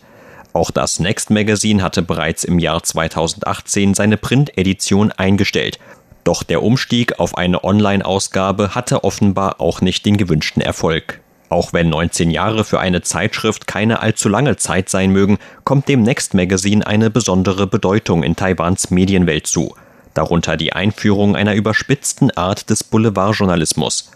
Auch 0.59 0.73
das 0.73 0.99
Next 0.99 1.31
Magazine 1.31 1.85
hatte 1.85 2.03
bereits 2.03 2.43
im 2.43 2.59
Jahr 2.59 2.83
2018 2.83 3.95
seine 3.95 4.17
Printedition 4.17 5.13
eingestellt. 5.13 5.79
Doch 6.25 6.43
der 6.43 6.65
Umstieg 6.65 7.21
auf 7.21 7.39
eine 7.39 7.63
Online-Ausgabe 7.63 8.75
hatte 8.75 9.05
offenbar 9.05 9.61
auch 9.61 9.81
nicht 9.83 10.05
den 10.05 10.17
gewünschten 10.17 10.61
Erfolg. 10.61 11.21
Auch 11.49 11.73
wenn 11.73 11.91
19 11.91 12.33
Jahre 12.33 12.65
für 12.65 12.81
eine 12.81 13.03
Zeitschrift 13.03 13.69
keine 13.69 14.03
allzu 14.03 14.29
lange 14.29 14.57
Zeit 14.57 14.89
sein 14.89 15.13
mögen, 15.13 15.39
kommt 15.63 15.87
dem 15.87 16.03
Next 16.03 16.35
Magazine 16.35 16.85
eine 16.85 17.09
besondere 17.09 17.69
Bedeutung 17.69 18.25
in 18.25 18.35
Taiwans 18.35 18.91
Medienwelt 18.91 19.47
zu. 19.47 19.77
Darunter 20.13 20.57
die 20.57 20.73
Einführung 20.73 21.37
einer 21.37 21.55
überspitzten 21.55 22.33
Art 22.33 22.69
des 22.69 22.83
Boulevardjournalismus. 22.83 24.11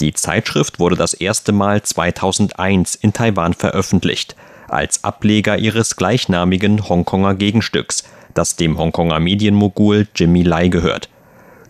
Die 0.00 0.12
Zeitschrift 0.12 0.78
wurde 0.78 0.94
das 0.94 1.14
erste 1.14 1.50
Mal 1.50 1.82
2001 1.82 2.94
in 2.94 3.12
Taiwan 3.12 3.54
veröffentlicht 3.54 4.36
als 4.72 5.04
Ableger 5.04 5.58
ihres 5.58 5.96
gleichnamigen 5.96 6.88
Hongkonger 6.88 7.34
Gegenstücks, 7.34 8.04
das 8.34 8.56
dem 8.56 8.78
Hongkonger 8.78 9.20
Medienmogul 9.20 10.06
Jimmy 10.14 10.42
Lai 10.42 10.68
gehört. 10.68 11.08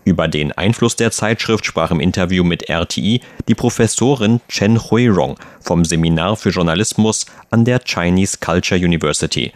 Über 0.03 0.27
den 0.27 0.51
Einfluss 0.51 0.95
der 0.95 1.11
Zeitschrift 1.11 1.65
sprach 1.65 1.91
im 1.91 1.99
Interview 1.99 2.43
mit 2.43 2.69
RTI 2.69 3.21
die 3.47 3.55
Professorin 3.55 4.41
Chen 4.47 4.79
Huirong 4.79 5.37
vom 5.59 5.85
Seminar 5.85 6.37
für 6.37 6.49
Journalismus 6.49 7.27
an 7.51 7.65
der 7.65 7.81
Chinese 7.85 8.37
Culture 8.39 8.79
University. 8.79 9.53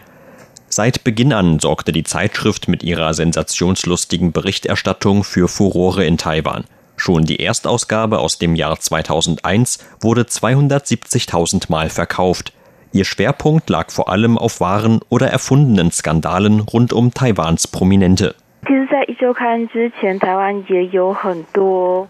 Seit 0.68 1.04
Beginn 1.04 1.32
an 1.32 1.58
sorgte 1.58 1.90
die 1.90 2.04
Zeitschrift 2.04 2.68
mit 2.68 2.82
ihrer 2.82 3.14
sensationslustigen 3.14 4.32
Berichterstattung 4.32 5.24
für 5.24 5.48
Furore 5.48 6.04
in 6.04 6.18
Taiwan. 6.18 6.64
Schon 6.96 7.24
die 7.24 7.40
Erstausgabe 7.40 8.18
aus 8.18 8.38
dem 8.38 8.54
Jahr 8.54 8.78
2001 8.78 9.78
wurde 10.00 10.22
270.000 10.22 11.64
Mal 11.68 11.90
verkauft, 11.90 12.52
Ihr 12.96 13.04
Schwerpunkt 13.04 13.68
lag 13.68 13.90
vor 13.90 14.08
allem 14.08 14.38
auf 14.38 14.60
wahren 14.60 15.00
oder 15.10 15.28
erfundenen 15.28 15.92
Skandalen 15.92 16.60
rund 16.60 16.94
um 16.94 17.12
Taiwans 17.12 17.68
Prominente. 17.68 18.34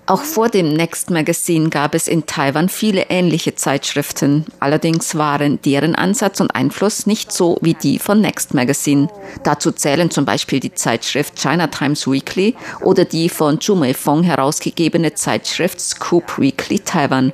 Auch 0.06 0.22
vor 0.22 0.48
dem 0.48 0.72
Next 0.72 1.10
Magazine 1.10 1.68
gab 1.70 1.94
es 1.96 2.06
in 2.06 2.26
Taiwan 2.26 2.68
viele 2.68 3.06
ähnliche 3.10 3.56
Zeitschriften. 3.56 4.44
Allerdings 4.60 5.18
waren 5.18 5.60
deren 5.62 5.96
Ansatz 5.96 6.40
und 6.40 6.54
Einfluss 6.54 7.06
nicht 7.06 7.32
so 7.32 7.58
wie 7.62 7.74
die 7.74 7.98
von 7.98 8.20
Next 8.20 8.54
Magazine. 8.54 9.08
Dazu 9.42 9.72
zählen 9.72 10.12
zum 10.12 10.24
Beispiel 10.24 10.60
die 10.60 10.72
Zeitschrift 10.72 11.36
China 11.36 11.66
Times 11.66 12.06
Weekly 12.06 12.54
oder 12.80 13.04
die 13.04 13.28
von 13.28 13.60
Zhu 13.60 13.74
Meifeng 13.74 14.22
herausgegebene 14.22 15.14
Zeitschrift 15.14 15.80
Scoop 15.80 16.38
Weekly 16.38 16.78
Taiwan. 16.78 17.32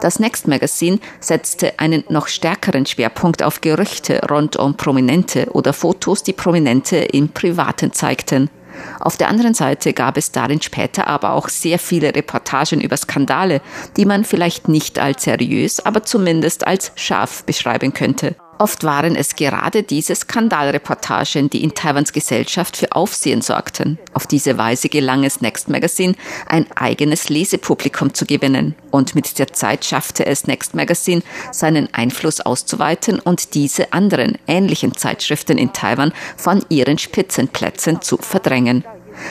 Das 0.00 0.18
Next 0.18 0.48
Magazine 0.48 0.98
setzte 1.20 1.78
einen 1.78 2.04
noch 2.08 2.28
stärkeren 2.28 2.86
Schwerpunkt 2.86 3.42
auf 3.42 3.60
Gerüchte 3.60 4.20
rund 4.30 4.56
um 4.56 4.76
Prominente 4.76 5.50
oder 5.52 5.72
Fotos, 5.72 6.22
die 6.22 6.32
Prominente 6.32 6.96
im 6.96 7.28
Privaten 7.28 7.92
zeigten. 7.92 8.50
Auf 8.98 9.16
der 9.16 9.28
anderen 9.28 9.54
Seite 9.54 9.92
gab 9.92 10.16
es 10.16 10.32
darin 10.32 10.62
später 10.62 11.06
aber 11.06 11.32
auch 11.32 11.48
sehr 11.48 11.78
viele 11.78 12.14
Reportagen 12.14 12.80
über 12.80 12.96
Skandale, 12.96 13.60
die 13.96 14.04
man 14.04 14.24
vielleicht 14.24 14.68
nicht 14.68 14.98
als 14.98 15.24
seriös, 15.24 15.80
aber 15.84 16.02
zumindest 16.02 16.66
als 16.66 16.92
scharf 16.96 17.44
beschreiben 17.44 17.92
könnte. 17.92 18.36
Oft 18.60 18.84
waren 18.84 19.16
es 19.16 19.36
gerade 19.36 19.82
diese 19.82 20.14
Skandalreportagen, 20.14 21.48
die 21.48 21.64
in 21.64 21.72
Taiwans 21.72 22.12
Gesellschaft 22.12 22.76
für 22.76 22.92
Aufsehen 22.92 23.40
sorgten. 23.40 23.98
Auf 24.12 24.26
diese 24.26 24.58
Weise 24.58 24.90
gelang 24.90 25.24
es 25.24 25.40
Next 25.40 25.70
Magazine, 25.70 26.14
ein 26.46 26.66
eigenes 26.76 27.30
Lesepublikum 27.30 28.12
zu 28.12 28.26
gewinnen. 28.26 28.74
Und 28.90 29.14
mit 29.14 29.38
der 29.38 29.54
Zeit 29.54 29.86
schaffte 29.86 30.26
es 30.26 30.46
Next 30.46 30.74
Magazine, 30.74 31.22
seinen 31.52 31.88
Einfluss 31.94 32.42
auszuweiten 32.42 33.18
und 33.18 33.54
diese 33.54 33.94
anderen 33.94 34.36
ähnlichen 34.46 34.94
Zeitschriften 34.94 35.56
in 35.56 35.72
Taiwan 35.72 36.12
von 36.36 36.62
ihren 36.68 36.98
Spitzenplätzen 36.98 38.02
zu 38.02 38.18
verdrängen. 38.18 38.84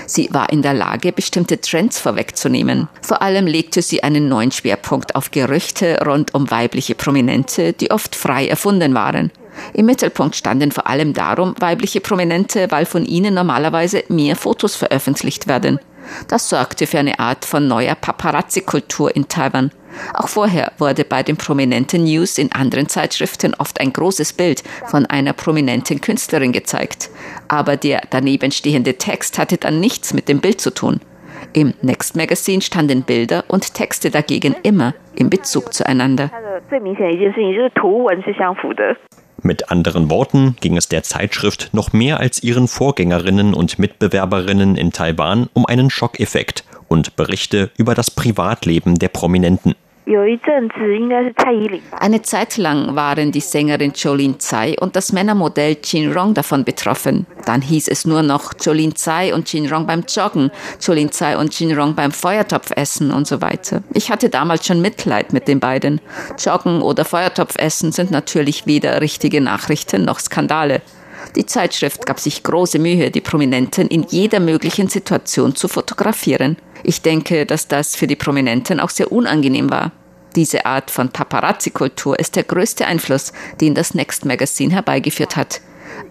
Sie 0.06 0.30
war 0.32 0.50
in 0.52 0.62
der 0.62 0.74
Lage, 0.74 1.12
bestimmte 1.12 1.62
Trends 1.62 2.00
vorwegzunehmen. 2.00 2.88
Vor 3.02 3.22
allem 3.22 3.48
legte 3.48 3.82
sie 3.82 4.04
einen 4.04 4.28
neuen 4.28 4.52
Schwerpunkt 4.52 5.16
auf 5.16 5.32
Gerüchte 5.32 6.00
rund 6.06 6.34
um 6.34 6.50
weibliche 6.50 6.96
Prominente, 6.96 7.74
die 7.74 7.92
oft 7.92 8.16
frei 8.16 8.48
erfunden 8.48 8.94
waren. 8.94 9.32
Im 9.74 9.86
Mittelpunkt 9.86 10.36
standen 10.36 10.72
vor 10.72 10.88
allem 10.88 11.14
darum 11.14 11.56
weibliche 11.60 12.02
Prominente, 12.02 12.68
weil 12.70 12.86
von 12.86 13.06
ihnen 13.06 13.34
normalerweise 13.34 14.04
mehr 14.08 14.36
Fotos 14.36 14.76
veröffentlicht 14.76 15.48
werden. 15.48 15.80
Das 16.28 16.50
sorgte 16.50 16.88
für 16.88 17.00
eine 17.00 17.20
Art 17.20 17.46
von 17.46 17.68
neuer 17.68 17.96
Paparazzi-Kultur 17.96 19.16
in 19.16 19.28
Taiwan. 19.28 19.72
Auch 20.14 20.28
vorher 20.28 20.72
wurde 20.78 21.04
bei 21.04 21.24
den 21.24 21.38
prominenten 21.38 22.04
News 22.04 22.38
in 22.38 22.52
anderen 22.52 22.88
Zeitschriften 22.88 23.54
oft 23.56 23.80
ein 23.80 23.94
großes 23.94 24.34
Bild 24.34 24.64
von 24.86 25.06
einer 25.06 25.34
prominenten 25.34 26.02
Künstlerin 26.02 26.52
gezeigt. 26.52 27.10
Aber 27.48 27.78
der 27.78 28.02
daneben 28.10 28.52
stehende 28.52 28.98
Text 28.98 29.38
hatte 29.38 29.58
dann 29.58 29.80
nichts 29.80 30.14
mit 30.14 30.30
dem 30.30 30.40
Bild 30.40 30.62
zu 30.62 30.72
tun. 30.72 31.00
Im 31.54 31.74
Next 31.82 32.16
Magazine 32.16 32.62
standen 32.62 33.04
Bilder 33.04 33.44
und 33.48 33.74
Texte 33.74 34.12
dagegen 34.12 34.56
immer 34.64 34.94
in 35.16 35.30
Bezug 35.30 35.74
zueinander. 35.74 36.32
Mit 39.42 39.72
anderen 39.72 40.10
Worten 40.12 40.58
ging 40.60 40.76
es 40.76 40.90
der 40.90 41.04
Zeitschrift 41.04 41.74
noch 41.74 41.94
mehr 41.94 42.20
als 42.20 42.44
ihren 42.44 42.68
Vorgängerinnen 42.68 43.54
und 43.54 43.80
Mitbewerberinnen 43.80 44.76
in 44.76 44.92
Taiwan 44.92 45.48
um 45.54 45.66
einen 45.66 45.90
Schockeffekt 45.90 46.66
und 46.90 47.16
Berichte 47.16 47.72
über 47.78 47.96
das 47.96 48.12
Privatleben 48.12 49.00
der 49.00 49.08
Prominenten. 49.08 49.76
Eine 52.00 52.22
Zeit 52.24 52.58
lang 52.58 52.96
waren 52.96 53.32
die 53.32 53.40
Sängerin 53.40 53.94
Jolin 53.94 54.40
Tsai 54.40 54.76
und 54.80 54.96
das 54.96 55.14
Männermodell 55.14 55.78
Jin 55.84 56.12
Rong 56.12 56.34
davon 56.34 56.64
betroffen. 56.64 57.28
Dann 57.46 57.62
hieß 57.62 57.88
es 57.88 58.06
nur 58.06 58.24
noch 58.24 58.54
Jolin 58.60 58.96
Tsai 58.96 59.32
und 59.36 59.54
Jin 59.54 59.72
Rong 59.72 59.86
beim 59.86 60.04
Joggen, 60.10 60.50
Jolin 60.82 61.12
Tsai 61.12 61.38
und 61.38 61.58
Jin 61.60 61.78
Rong 61.78 61.94
beim 61.94 62.12
Feuertopfessen 62.12 63.12
und 63.12 63.28
so 63.28 63.40
weiter. 63.42 63.84
Ich 63.94 64.10
hatte 64.10 64.30
damals 64.30 64.66
schon 64.66 64.82
Mitleid 64.82 65.32
mit 65.32 65.48
den 65.48 65.60
beiden. 65.60 66.02
Joggen 66.44 66.82
oder 66.82 67.06
Feuertopfessen 67.06 67.92
sind 67.92 68.10
natürlich 68.10 68.66
weder 68.66 69.02
richtige 69.02 69.42
Nachrichten 69.42 70.06
noch 70.06 70.20
Skandale. 70.20 70.82
Die 71.36 71.46
Zeitschrift 71.46 72.06
gab 72.08 72.20
sich 72.20 72.42
große 72.42 72.80
Mühe, 72.80 73.12
die 73.12 73.22
Prominenten 73.22 73.88
in 73.88 74.08
jeder 74.10 74.40
möglichen 74.40 74.88
Situation 74.88 75.56
zu 75.56 75.68
fotografieren. 75.68 76.58
Ich 76.84 77.02
denke, 77.02 77.46
dass 77.46 77.68
das 77.68 77.96
für 77.96 78.08
die 78.08 78.16
Prominenten 78.16 78.80
auch 78.80 78.90
sehr 78.90 79.12
unangenehm 79.12 79.70
war. 79.70 79.92
Diese 80.36 80.66
Art 80.66 80.92
von 80.92 81.10
Paparazzi-Kultur 81.10 82.20
ist 82.20 82.36
der 82.36 82.44
größte 82.44 82.86
Einfluss, 82.86 83.34
den 83.62 83.74
das 83.74 83.94
Next 83.94 84.26
Magazine 84.26 84.74
herbeigeführt 84.74 85.36
hat. 85.36 85.62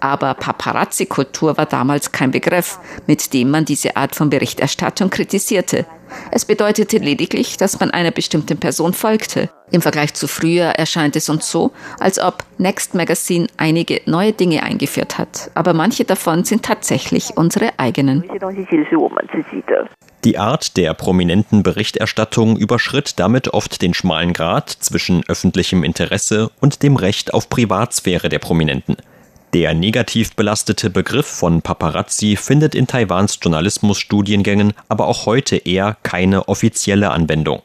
Aber 0.01 0.35
Paparazzi-Kultur 0.35 1.57
war 1.57 1.67
damals 1.67 2.13
kein 2.13 2.31
Begriff, 2.31 2.79
mit 3.07 3.33
dem 3.33 3.51
man 3.51 3.65
diese 3.65 3.97
Art 3.97 4.17
von 4.17 4.29
Berichterstattung 4.29 5.11
kritisierte. 5.11 5.87
Es 6.31 6.45
bedeutete 6.45 6.99
lediglich, 6.99 7.57
dass 7.57 7.79
man 7.81 7.91
einer 7.91 8.11
bestimmten 8.11 8.59
Person 8.59 8.93
folgte. 8.93 9.51
Im 9.71 9.83
Vergleich 9.83 10.15
zu 10.15 10.27
früher 10.27 10.67
erscheint 10.71 11.17
es 11.17 11.29
uns 11.29 11.51
so, 11.51 11.73
als 12.01 12.19
ob 12.19 12.45
Next 12.57 12.95
Magazine 12.95 13.47
einige 13.57 14.01
neue 14.07 14.33
Dinge 14.33 14.63
eingeführt 14.63 15.19
hat, 15.19 15.51
aber 15.55 15.75
manche 15.75 16.05
davon 16.05 16.45
sind 16.45 16.65
tatsächlich 16.65 17.37
unsere 17.37 17.79
eigenen. 17.79 18.25
Die 20.25 20.37
Art 20.37 20.77
der 20.77 20.95
prominenten 20.95 21.63
Berichterstattung 21.63 22.57
überschritt 22.57 23.21
damit 23.21 23.55
oft 23.55 23.81
den 23.81 23.95
schmalen 23.95 24.33
Grat 24.33 24.69
zwischen 24.69 25.23
öffentlichem 25.29 25.85
Interesse 25.85 26.51
und 26.61 26.83
dem 26.83 26.97
Recht 26.97 27.33
auf 27.33 27.49
Privatsphäre 27.49 28.29
der 28.29 28.41
Prominenten. 28.41 28.97
Der 29.55 29.75
negativ 29.75 30.35
belastete 30.35 30.91
Begriff 30.91 31.27
von 31.27 31.63
Paparazzi 31.63 32.37
findet 32.37 32.75
in 32.75 32.89
Taiwans 32.89 33.39
Journalismusstudiengängen 33.41 34.75
aber 34.89 35.07
auch 35.07 35.25
heute 35.25 35.57
eher 35.57 35.97
keine 36.03 36.49
offizielle 36.49 37.13
Anwendung. 37.13 37.63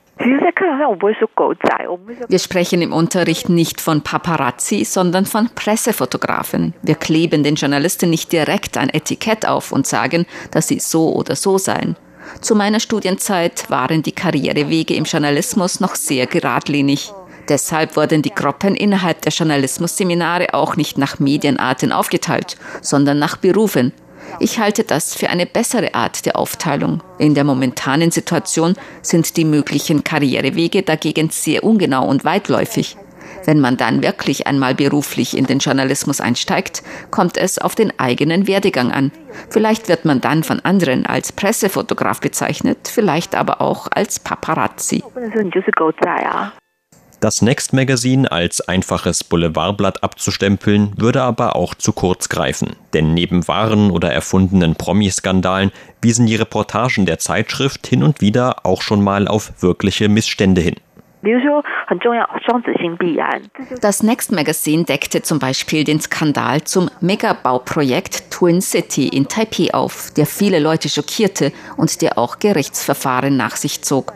Wir 2.29 2.39
sprechen 2.39 2.81
im 2.81 2.93
Unterricht 2.93 3.49
nicht 3.49 3.81
von 3.81 4.01
Paparazzi, 4.01 4.85
sondern 4.85 5.25
von 5.25 5.49
Pressefotografen. 5.55 6.73
Wir 6.83 6.95
kleben 6.95 7.43
den 7.43 7.55
Journalisten 7.55 8.09
nicht 8.11 8.31
direkt 8.31 8.77
ein 8.77 8.89
Etikett 8.89 9.47
auf 9.47 9.71
und 9.71 9.87
sagen, 9.87 10.25
dass 10.51 10.67
sie 10.67 10.79
so 10.79 11.13
oder 11.13 11.35
so 11.35 11.57
seien. 11.57 11.95
Zu 12.41 12.55
meiner 12.55 12.79
Studienzeit 12.79 13.69
waren 13.69 14.03
die 14.03 14.11
Karrierewege 14.11 14.95
im 14.95 15.03
Journalismus 15.05 15.79
noch 15.79 15.95
sehr 15.95 16.27
geradlinig. 16.27 17.11
Deshalb 17.49 17.95
wurden 17.97 18.21
die 18.21 18.33
Gruppen 18.33 18.75
innerhalb 18.75 19.21
der 19.21 19.31
Journalismusseminare 19.31 20.53
auch 20.53 20.75
nicht 20.75 20.97
nach 20.97 21.19
Medienarten 21.19 21.91
aufgeteilt, 21.91 22.55
sondern 22.81 23.19
nach 23.19 23.37
Berufen. 23.37 23.91
Ich 24.39 24.59
halte 24.59 24.83
das 24.83 25.15
für 25.15 25.29
eine 25.29 25.45
bessere 25.45 25.93
Art 25.93 26.25
der 26.25 26.37
Aufteilung. 26.37 27.03
In 27.19 27.35
der 27.35 27.43
momentanen 27.43 28.11
Situation 28.11 28.75
sind 29.01 29.35
die 29.37 29.45
möglichen 29.45 30.03
Karrierewege 30.03 30.83
dagegen 30.83 31.29
sehr 31.29 31.63
ungenau 31.63 32.07
und 32.07 32.23
weitläufig. 32.25 32.97
Wenn 33.45 33.59
man 33.59 33.77
dann 33.77 34.01
wirklich 34.01 34.47
einmal 34.47 34.75
beruflich 34.75 35.37
in 35.37 35.45
den 35.45 35.59
Journalismus 35.59 36.21
einsteigt, 36.21 36.83
kommt 37.11 37.37
es 37.37 37.59
auf 37.59 37.75
den 37.75 37.97
eigenen 37.99 38.47
Werdegang 38.47 38.91
an. 38.91 39.11
Vielleicht 39.49 39.89
wird 39.89 40.05
man 40.05 40.21
dann 40.21 40.43
von 40.43 40.59
anderen 40.61 41.05
als 41.05 41.31
Pressefotograf 41.31 42.21
bezeichnet, 42.21 42.87
vielleicht 42.87 43.35
aber 43.35 43.61
auch 43.61 43.87
als 43.91 44.19
Paparazzi. 44.19 45.03
Das 47.23 47.41
Next 47.41 47.71
Magazine 47.71 48.29
als 48.29 48.59
einfaches 48.59 49.23
Boulevardblatt 49.23 50.03
abzustempeln, 50.03 50.91
würde 50.97 51.21
aber 51.21 51.55
auch 51.55 51.73
zu 51.73 51.93
kurz 51.93 52.27
greifen. 52.27 52.75
Denn 52.93 53.13
neben 53.13 53.47
wahren 53.47 53.91
oder 53.91 54.11
erfundenen 54.11 54.75
Promi-Skandalen 54.75 55.71
wiesen 56.01 56.25
die 56.25 56.35
Reportagen 56.35 57.05
der 57.05 57.19
Zeitschrift 57.19 57.87
hin 57.87 58.03
und 58.03 58.19
wieder 58.19 58.65
auch 58.65 58.81
schon 58.81 59.01
mal 59.01 59.29
auf 59.29 59.53
wirkliche 59.61 60.09
Missstände 60.09 60.59
hin. 60.59 60.75
Das 63.79 64.03
Next 64.03 64.33
Magazine 64.33 64.83
deckte 64.83 65.21
zum 65.21 65.39
Beispiel 65.39 65.85
den 65.85 66.01
Skandal 66.01 66.65
zum 66.65 66.89
Megabauprojekt 66.99 68.29
Twin 68.29 68.59
City 68.59 69.07
in 69.07 69.29
Taipei 69.29 69.73
auf, 69.73 70.11
der 70.17 70.25
viele 70.25 70.59
Leute 70.59 70.89
schockierte 70.89 71.53
und 71.77 72.01
der 72.01 72.17
auch 72.17 72.39
Gerichtsverfahren 72.39 73.37
nach 73.37 73.55
sich 73.55 73.81
zog. 73.83 74.11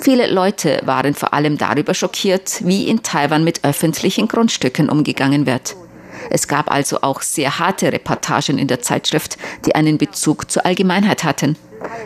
Viele 0.00 0.30
Leute 0.30 0.82
waren 0.84 1.14
vor 1.14 1.32
allem 1.32 1.56
darüber 1.56 1.94
schockiert, 1.94 2.60
wie 2.62 2.88
in 2.88 3.02
Taiwan 3.02 3.42
mit 3.42 3.64
öffentlichen 3.64 4.28
Grundstücken 4.28 4.90
umgegangen 4.90 5.46
wird. 5.46 5.76
Es 6.28 6.46
gab 6.46 6.70
also 6.70 6.98
auch 7.00 7.22
sehr 7.22 7.58
harte 7.58 7.90
Reportagen 7.90 8.58
in 8.58 8.68
der 8.68 8.80
Zeitschrift, 8.82 9.38
die 9.64 9.74
einen 9.74 9.96
Bezug 9.96 10.50
zur 10.50 10.66
Allgemeinheit 10.66 11.24
hatten. 11.24 11.56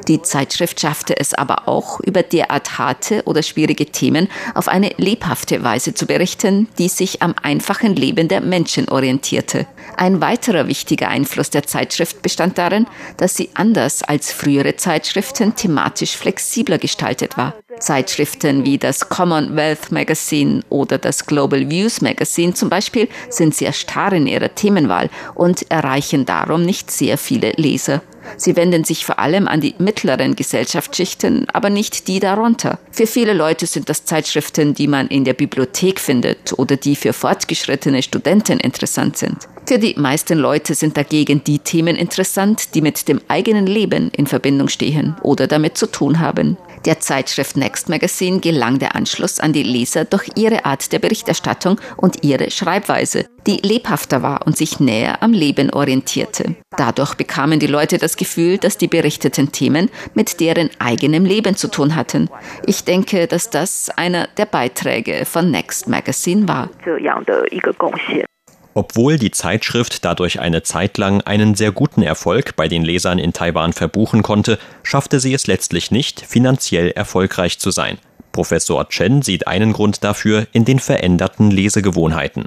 Die 0.09 0.23
Zeitschrift 0.23 0.81
schaffte 0.81 1.17
es 1.19 1.35
aber 1.35 1.69
auch, 1.69 2.01
über 2.01 2.23
derart 2.23 2.79
harte 2.79 3.23
oder 3.25 3.43
schwierige 3.43 3.87
Themen 3.87 4.29
auf 4.55 4.69
eine 4.69 4.91
lebhafte 4.97 5.63
Weise 5.65 5.95
zu 5.95 6.07
berichten, 6.07 6.69
die 6.79 6.89
sich 6.89 7.23
am 7.23 7.35
einfachen 7.43 7.97
Leben 7.97 8.29
der 8.29 8.41
Menschen 8.41 8.89
orientierte. 8.89 9.67
Ein 9.97 10.21
weiterer 10.21 10.69
wichtiger 10.69 11.09
Einfluss 11.09 11.51
der 11.51 11.65
Zeitschrift 11.65 12.23
bestand 12.23 12.59
darin, 12.59 12.87
dass 13.17 13.37
sie 13.37 13.51
anders 13.55 14.03
als 14.03 14.33
frühere 14.33 14.77
Zeitschriften 14.77 15.55
thematisch 15.55 16.17
flexibler 16.17 16.79
gestaltet 16.79 17.37
war. 17.37 17.55
Zeitschriften 17.81 18.65
wie 18.65 18.79
das 18.79 19.09
Commonwealth 19.09 19.91
Magazine 19.91 20.63
oder 20.69 20.99
das 20.99 21.27
Global 21.27 21.69
Views 21.71 22.01
Magazine 22.01 22.55
zum 22.55 22.69
Beispiel 22.69 23.09
sind 23.31 23.55
sehr 23.55 23.73
starr 23.73 24.13
in 24.13 24.27
ihrer 24.27 24.55
Themenwahl 24.55 25.11
und 25.35 25.71
erreichen 25.71 26.25
darum 26.25 26.65
nicht 26.65 26.91
sehr 26.91 27.19
viele 27.19 27.53
Leser. 27.53 28.03
Sie 28.37 28.57
wenden 28.57 28.85
sich 28.85 29.05
vor 29.05 29.19
allem 29.19 29.49
an 29.49 29.61
die 29.61 29.75
mittleren 29.79 30.37
Gesellschaftsschichten, 30.37 31.47
aber 31.53 31.71
nicht 31.71 32.09
die 32.09 32.21
darunter. 32.21 32.79
Für 32.91 33.07
viele 33.07 33.33
Leute 33.33 33.67
sind 33.67 33.89
das 33.89 34.05
Zeitschriften, 34.05 34.75
die 34.75 34.89
man 34.89 35.09
in 35.09 35.25
der 35.25 35.35
Bibliothek 35.35 36.01
findet 36.01 36.59
oder 36.59 36.77
die 36.77 36.97
für 36.97 37.13
fortgeschrittene 37.13 38.03
Studenten 38.03 38.61
interessant 38.61 39.17
sind. 39.17 39.49
Für 39.67 39.79
die 39.79 39.95
meisten 39.97 40.39
Leute 40.39 40.75
sind 40.75 40.99
dagegen 40.99 41.43
die 41.43 41.59
Themen 41.59 41.97
interessant, 41.97 42.75
die 42.75 42.83
mit 42.83 43.09
dem 43.09 43.23
eigenen 43.29 43.67
Leben 43.67 44.11
in 44.11 44.27
Verbindung 44.27 44.69
stehen 44.69 45.17
oder 45.23 45.47
damit 45.47 45.79
zu 45.79 45.87
tun 45.87 46.21
haben. 46.21 46.59
Der 46.85 47.01
Zeitschrift 47.01 47.57
Next 47.57 47.89
Magazine 47.89 48.41
gelang 48.41 48.79
der 48.79 48.95
Anschluss 48.95 49.41
an 49.41 49.55
die 49.55 49.63
Leser 49.63 50.05
durch 50.05 50.29
ihre 50.37 50.67
Art 50.67 50.93
der 50.93 50.99
Berichterstattung 50.99 51.81
und 51.97 52.23
ihre 52.23 52.51
Schreibweise, 52.51 53.25
die 53.47 53.57
lebhafter 53.63 54.23
war 54.23 54.47
und 54.47 54.59
sich 54.59 54.81
näher 54.81 55.23
am 55.23 55.33
Leben 55.33 55.71
orientierte. 55.71 56.57
Dadurch 56.77 57.15
bekamen 57.15 57.59
die 57.59 57.67
Leute 57.67 57.97
das 57.97 58.19
Gefühl, 58.19 58.59
dass 58.59 58.77
die 58.77 58.89
berichteten 58.89 59.51
Themen 59.51 59.89
mit 60.13 60.41
deren 60.41 60.69
eigenem 60.79 61.25
Leben 61.25 61.57
zu 61.57 61.69
tun 61.69 61.97
hatten. 61.97 62.29
Ich 62.67 62.85
denke, 62.85 63.27
dass 63.27 63.49
das 63.49 63.89
einer 63.97 64.29
der 64.37 64.47
Beiträge 64.47 65.25
von 65.25 65.51
Next 65.51 65.89
Magazine 65.89 66.47
war. 66.49 66.69
Obwohl 68.75 69.19
die 69.19 69.31
Zeitschrift 69.31 70.05
dadurch 70.05 70.41
eine 70.41 70.65
Zeit 70.65 70.99
lang 70.99 71.21
einen 71.21 71.55
sehr 71.55 71.71
guten 71.71 72.03
Erfolg 72.03 72.57
bei 72.57 72.67
den 72.67 72.85
Lesern 72.85 73.21
in 73.21 73.33
Taiwan 73.33 73.73
verbuchen 73.73 74.23
konnte, 74.23 74.59
schaffte 74.83 75.21
sie 75.21 75.33
es 75.33 75.47
letztlich 75.47 75.93
nicht, 75.93 76.21
finanziell 76.21 76.91
erfolgreich 76.91 77.61
zu 77.61 77.71
sein. 77.71 77.99
Professor 78.33 78.89
Chen 78.89 79.23
sieht 79.23 79.47
einen 79.47 79.73
Grund 79.73 80.03
dafür 80.03 80.49
in 80.53 80.65
den 80.65 80.81
veränderten 80.81 81.53
Lesegewohnheiten. 81.53 82.47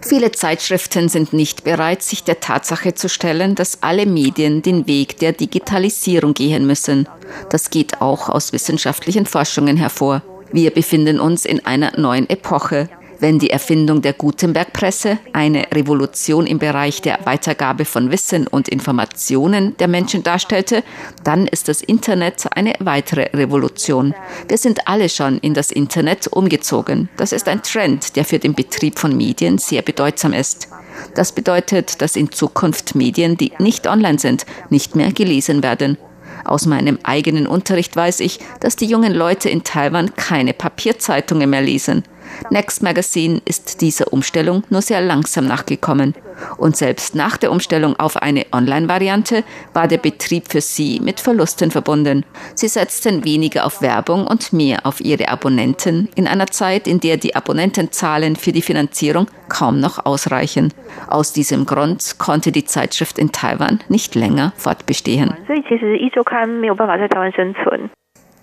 Viele 0.00 0.32
Zeitschriften 0.32 1.08
sind 1.08 1.32
nicht 1.32 1.64
bereit, 1.64 2.02
sich 2.02 2.24
der 2.24 2.40
Tatsache 2.40 2.94
zu 2.94 3.08
stellen, 3.08 3.54
dass 3.54 3.82
alle 3.82 4.06
Medien 4.06 4.62
den 4.62 4.86
Weg 4.86 5.18
der 5.18 5.32
Digitalisierung 5.32 6.32
gehen 6.32 6.66
müssen. 6.66 7.06
Das 7.50 7.70
geht 7.70 8.00
auch 8.00 8.30
aus 8.30 8.52
wissenschaftlichen 8.52 9.26
Forschungen 9.26 9.76
hervor. 9.76 10.22
Wir 10.52 10.70
befinden 10.70 11.18
uns 11.18 11.46
in 11.46 11.64
einer 11.64 11.98
neuen 11.98 12.28
Epoche. 12.28 12.90
Wenn 13.20 13.38
die 13.38 13.50
Erfindung 13.50 14.02
der 14.02 14.12
Gutenberg-Presse 14.12 15.18
eine 15.32 15.66
Revolution 15.72 16.46
im 16.46 16.58
Bereich 16.58 17.00
der 17.00 17.20
Weitergabe 17.24 17.84
von 17.84 18.10
Wissen 18.10 18.46
und 18.48 18.68
Informationen 18.68 19.76
der 19.78 19.88
Menschen 19.88 20.24
darstellte, 20.24 20.82
dann 21.24 21.46
ist 21.46 21.68
das 21.68 21.80
Internet 21.80 22.48
eine 22.50 22.74
weitere 22.80 23.30
Revolution. 23.34 24.14
Wir 24.48 24.58
sind 24.58 24.88
alle 24.88 25.08
schon 25.08 25.38
in 25.38 25.54
das 25.54 25.70
Internet 25.70 26.26
umgezogen. 26.26 27.08
Das 27.16 27.32
ist 27.32 27.48
ein 27.48 27.62
Trend, 27.62 28.16
der 28.16 28.24
für 28.24 28.38
den 28.40 28.54
Betrieb 28.54 28.98
von 28.98 29.16
Medien 29.16 29.56
sehr 29.58 29.82
bedeutsam 29.82 30.32
ist. 30.32 30.68
Das 31.14 31.32
bedeutet, 31.32 32.02
dass 32.02 32.16
in 32.16 32.30
Zukunft 32.30 32.94
Medien, 32.94 33.36
die 33.36 33.52
nicht 33.58 33.86
online 33.86 34.18
sind, 34.18 34.44
nicht 34.68 34.96
mehr 34.96 35.12
gelesen 35.12 35.62
werden. 35.62 35.96
Aus 36.44 36.66
meinem 36.66 36.98
eigenen 37.02 37.46
Unterricht 37.46 37.94
weiß 37.96 38.20
ich, 38.20 38.40
dass 38.60 38.76
die 38.76 38.86
jungen 38.86 39.12
Leute 39.12 39.48
in 39.48 39.64
Taiwan 39.64 40.14
keine 40.14 40.52
Papierzeitungen 40.52 41.50
mehr 41.50 41.62
lesen. 41.62 42.04
Next 42.50 42.82
Magazine 42.82 43.40
ist 43.44 43.80
dieser 43.80 44.12
Umstellung 44.12 44.64
nur 44.70 44.82
sehr 44.82 45.00
langsam 45.00 45.46
nachgekommen. 45.46 46.14
Und 46.56 46.76
selbst 46.76 47.14
nach 47.14 47.36
der 47.36 47.50
Umstellung 47.50 47.96
auf 47.96 48.16
eine 48.16 48.46
Online-Variante 48.52 49.44
war 49.72 49.88
der 49.88 49.98
Betrieb 49.98 50.48
für 50.48 50.60
sie 50.60 51.00
mit 51.00 51.20
Verlusten 51.20 51.70
verbunden. 51.70 52.24
Sie 52.54 52.68
setzten 52.68 53.24
weniger 53.24 53.66
auf 53.66 53.82
Werbung 53.82 54.26
und 54.26 54.52
mehr 54.52 54.84
auf 54.84 55.00
ihre 55.00 55.28
Abonnenten 55.28 56.08
in 56.14 56.26
einer 56.26 56.46
Zeit, 56.48 56.86
in 56.86 57.00
der 57.00 57.16
die 57.16 57.36
Abonnentenzahlen 57.36 58.36
für 58.36 58.52
die 58.52 58.62
Finanzierung 58.62 59.26
kaum 59.48 59.80
noch 59.80 60.04
ausreichen. 60.04 60.72
Aus 61.08 61.32
diesem 61.32 61.66
Grund 61.66 62.16
konnte 62.18 62.52
die 62.52 62.64
Zeitschrift 62.64 63.18
in 63.18 63.32
Taiwan 63.32 63.80
nicht 63.88 64.14
länger 64.14 64.52
fortbestehen. 64.56 65.34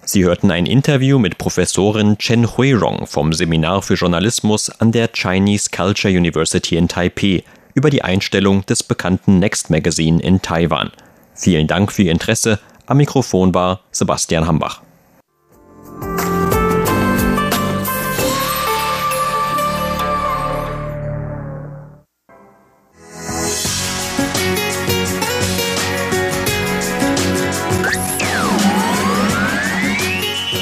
Sie 0.01 0.25
hörten 0.25 0.49
ein 0.49 0.65
Interview 0.65 1.19
mit 1.19 1.37
Professorin 1.37 2.17
Chen 2.17 2.57
Huirong 2.57 3.05
vom 3.05 3.31
Seminar 3.31 3.83
für 3.83 3.93
Journalismus 3.93 4.69
an 4.81 4.91
der 4.91 5.09
Chinese 5.13 5.69
Culture 5.69 6.11
University 6.11 6.77
in 6.77 6.87
Taipei 6.87 7.43
über 7.73 7.89
die 7.89 8.03
Einstellung 8.03 8.65
des 8.65 8.83
bekannten 8.83 9.39
Next 9.39 9.69
Magazine 9.69 10.21
in 10.21 10.41
Taiwan. 10.41 10.91
Vielen 11.35 11.67
Dank 11.67 11.91
für 11.91 12.03
Ihr 12.03 12.11
Interesse. 12.11 12.59
Am 12.85 12.97
Mikrofon 12.97 13.53
war 13.53 13.81
Sebastian 13.91 14.47
Hambach. 14.47 14.81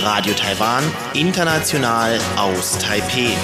Radio 0.04 0.34
Taiwan, 0.34 0.84
international 1.14 2.20
aus 2.38 2.78
Taipeh. 2.80 3.38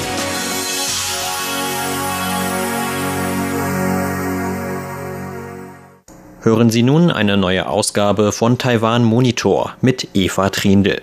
Hören 6.46 6.70
Sie 6.70 6.84
nun 6.84 7.10
eine 7.10 7.38
neue 7.38 7.68
Ausgabe 7.68 8.34
von 8.34 8.58
Taiwan 8.58 9.06
Monitor 9.06 9.78
mit 9.80 10.10
Eva 10.14 10.50
Trindl. 10.50 11.02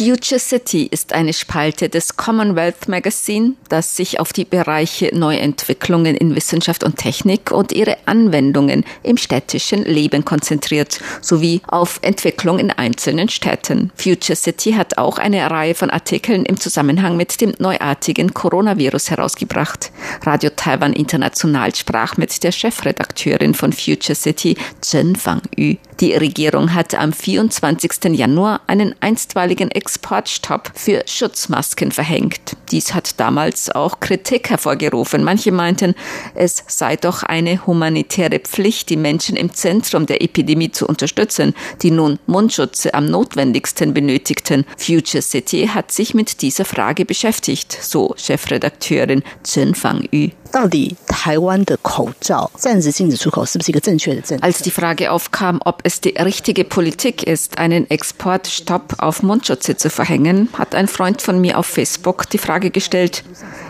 Future 0.00 0.40
City 0.40 0.88
ist 0.90 1.12
eine 1.12 1.34
Spalte 1.34 1.90
des 1.90 2.16
Commonwealth 2.16 2.88
Magazine, 2.88 3.52
das 3.68 3.96
sich 3.96 4.18
auf 4.18 4.32
die 4.32 4.46
Bereiche 4.46 5.10
Neuentwicklungen 5.14 6.16
in 6.16 6.34
Wissenschaft 6.34 6.84
und 6.84 6.96
Technik 6.96 7.50
und 7.50 7.70
ihre 7.72 7.98
Anwendungen 8.06 8.86
im 9.02 9.18
städtischen 9.18 9.84
Leben 9.84 10.24
konzentriert, 10.24 11.00
sowie 11.20 11.60
auf 11.66 11.98
Entwicklung 12.00 12.58
in 12.58 12.70
einzelnen 12.70 13.28
Städten. 13.28 13.92
Future 13.94 14.36
City 14.36 14.72
hat 14.72 14.96
auch 14.96 15.18
eine 15.18 15.50
Reihe 15.50 15.74
von 15.74 15.90
Artikeln 15.90 16.46
im 16.46 16.58
Zusammenhang 16.58 17.18
mit 17.18 17.38
dem 17.42 17.52
neuartigen 17.58 18.32
Coronavirus 18.32 19.10
herausgebracht. 19.10 19.92
Radio 20.22 20.48
Taiwan 20.56 20.94
International 20.94 21.74
sprach 21.74 22.16
mit 22.16 22.42
der 22.42 22.52
Chefredakteurin 22.52 23.52
von 23.52 23.74
Future 23.74 24.16
City, 24.16 24.56
Chen 24.80 25.14
Fang-Yu. 25.14 25.76
Die 26.00 26.14
Regierung 26.14 26.72
hat 26.72 26.94
am 26.94 27.12
24. 27.12 28.16
Januar 28.16 28.62
einen 28.66 28.94
einstweiligen 29.00 29.70
Exportstopp 29.70 30.72
für 30.74 31.02
Schutzmasken 31.06 31.92
verhängt. 31.92 32.56
Dies 32.70 32.94
hat 32.94 33.20
damals 33.20 33.70
auch 33.70 34.00
Kritik 34.00 34.48
hervorgerufen. 34.48 35.22
Manche 35.22 35.52
meinten, 35.52 35.94
es 36.34 36.64
sei 36.68 36.96
doch 36.96 37.22
eine 37.22 37.66
humanitäre 37.66 38.38
Pflicht, 38.38 38.88
die 38.88 38.96
Menschen 38.96 39.36
im 39.36 39.52
Zentrum 39.52 40.06
der 40.06 40.22
Epidemie 40.22 40.70
zu 40.70 40.86
unterstützen, 40.86 41.54
die 41.82 41.90
nun 41.90 42.18
Mundschutze 42.26 42.94
am 42.94 43.04
notwendigsten 43.04 43.92
benötigten. 43.92 44.64
Future 44.78 45.22
City 45.22 45.68
hat 45.68 45.92
sich 45.92 46.14
mit 46.14 46.40
dieser 46.40 46.64
Frage 46.64 47.04
beschäftigt, 47.04 47.76
so 47.78 48.14
Chefredakteurin 48.16 49.22
Chen 49.44 49.74
Fang-Yu. 50.52 50.96
Als 54.40 54.62
die 54.62 54.70
Frage 54.70 55.10
aufkam, 55.12 55.60
ob 55.64 55.80
es 55.84 56.00
die 56.00 56.10
richtige 56.10 56.64
Politik 56.64 57.22
ist, 57.22 57.58
einen 57.58 57.90
Exportstopp 57.90 58.94
auf 58.98 59.22
Mundschutze 59.22 59.76
zu 59.76 59.90
verhängen, 59.90 60.48
hat 60.56 60.74
ein 60.74 60.88
Freund 60.88 61.22
von 61.22 61.40
mir 61.40 61.58
auf 61.58 61.66
Facebook 61.66 62.28
die 62.30 62.38
Frage 62.38 62.70
gestellt, 62.70 63.22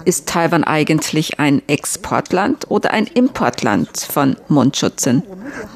ist 0.05 0.27
Taiwan 0.27 0.65
eigentlich 0.65 1.39
ein 1.39 1.63
Exportland 1.67 2.71
oder 2.71 2.93
ein 2.93 3.07
Importland 3.07 3.89
von 3.99 4.37
Mundschutzen? 4.49 5.23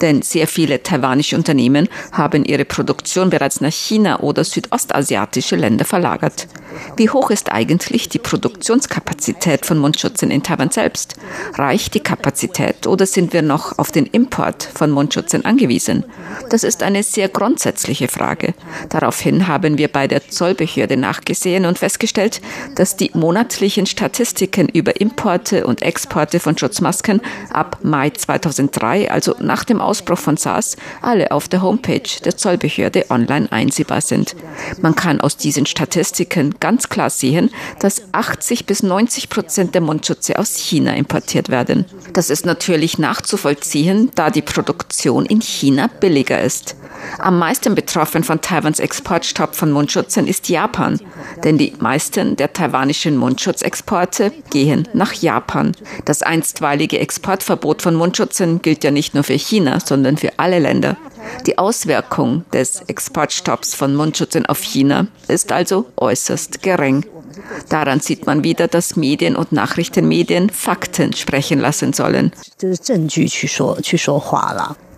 Denn 0.00 0.22
sehr 0.22 0.46
viele 0.46 0.82
taiwanische 0.82 1.36
Unternehmen 1.36 1.88
haben 2.12 2.44
ihre 2.44 2.64
Produktion 2.64 3.30
bereits 3.30 3.60
nach 3.60 3.72
China 3.72 4.20
oder 4.20 4.44
südostasiatische 4.44 5.56
Länder 5.56 5.84
verlagert. 5.84 6.48
Wie 6.96 7.10
hoch 7.10 7.30
ist 7.30 7.52
eigentlich 7.52 8.08
die 8.08 8.18
Produktionskapazität 8.18 9.66
von 9.66 9.78
Mundschutzen 9.78 10.30
in 10.30 10.42
Taiwan 10.42 10.70
selbst? 10.70 11.14
Reicht 11.54 11.94
die 11.94 12.00
Kapazität 12.00 12.86
oder 12.86 13.06
sind 13.06 13.32
wir 13.32 13.42
noch 13.42 13.78
auf 13.78 13.92
den 13.92 14.06
Import 14.06 14.68
von 14.74 14.90
Mundschutzen 14.90 15.44
angewiesen? 15.44 16.04
Das 16.50 16.64
ist 16.64 16.82
eine 16.82 17.02
sehr 17.02 17.28
grundsätzliche 17.28 18.08
Frage. 18.08 18.54
Daraufhin 18.88 19.46
haben 19.46 19.78
wir 19.78 19.88
bei 19.88 20.08
der 20.08 20.28
Zollbehörde 20.28 20.96
nachgesehen 20.96 21.66
und 21.66 21.78
festgestellt, 21.78 22.40
dass 22.74 22.96
die 22.96 23.10
monatlichen 23.14 23.86
Statistiken 24.14 24.68
über 24.68 25.00
Importe 25.00 25.66
und 25.66 25.82
Exporte 25.82 26.38
von 26.38 26.56
Schutzmasken 26.56 27.20
ab 27.50 27.78
Mai 27.82 28.10
2003, 28.10 29.10
also 29.10 29.34
nach 29.40 29.64
dem 29.64 29.80
Ausbruch 29.80 30.18
von 30.18 30.36
SARS, 30.36 30.76
alle 31.02 31.32
auf 31.32 31.48
der 31.48 31.62
Homepage 31.62 32.08
der 32.24 32.36
Zollbehörde 32.36 33.06
online 33.10 33.50
einsehbar 33.50 34.00
sind. 34.00 34.36
Man 34.80 34.94
kann 34.94 35.20
aus 35.20 35.36
diesen 35.36 35.66
Statistiken 35.66 36.54
ganz 36.60 36.88
klar 36.88 37.10
sehen, 37.10 37.50
dass 37.80 38.02
80 38.12 38.66
bis 38.66 38.84
90 38.84 39.30
Prozent 39.30 39.74
der 39.74 39.80
Mundschutze 39.80 40.38
aus 40.38 40.58
China 40.58 40.94
importiert 40.94 41.48
werden. 41.48 41.84
Das 42.12 42.30
ist 42.30 42.46
natürlich 42.46 42.98
nachzuvollziehen, 42.98 44.12
da 44.14 44.30
die 44.30 44.42
Produktion 44.42 45.26
in 45.26 45.40
China 45.40 45.90
billiger 45.98 46.40
ist. 46.40 46.76
Am 47.18 47.38
meisten 47.38 47.74
betroffen 47.74 48.22
von 48.22 48.40
Taiwans 48.40 48.78
Exportstopp 48.78 49.56
von 49.56 49.72
Mundschutzen 49.72 50.26
ist 50.26 50.48
Japan, 50.48 51.00
denn 51.42 51.58
die 51.58 51.74
meisten 51.80 52.36
der 52.36 52.52
taiwanischen 52.52 53.16
Mundschutzexporte 53.16 54.03
gehen 54.50 54.88
nach 54.92 55.12
Japan. 55.12 55.72
Das 56.04 56.22
einstweilige 56.22 56.98
Exportverbot 56.98 57.82
von 57.82 57.94
Mundschutzen 57.94 58.62
gilt 58.62 58.84
ja 58.84 58.90
nicht 58.90 59.14
nur 59.14 59.24
für 59.24 59.34
China, 59.34 59.80
sondern 59.80 60.16
für 60.16 60.38
alle 60.38 60.58
Länder. 60.58 60.96
Die 61.46 61.58
Auswirkung 61.58 62.44
des 62.52 62.82
Exportstopps 62.86 63.74
von 63.74 63.94
Mundschutzen 63.94 64.46
auf 64.46 64.62
China 64.62 65.06
ist 65.28 65.52
also 65.52 65.86
äußerst 65.96 66.62
gering. 66.62 67.04
Daran 67.68 68.00
sieht 68.00 68.26
man 68.26 68.44
wieder, 68.44 68.68
dass 68.68 68.96
Medien 68.96 69.36
und 69.36 69.52
Nachrichtenmedien 69.52 70.50
Fakten 70.50 71.12
sprechen 71.12 71.60
lassen 71.60 71.92
sollen. 71.92 72.32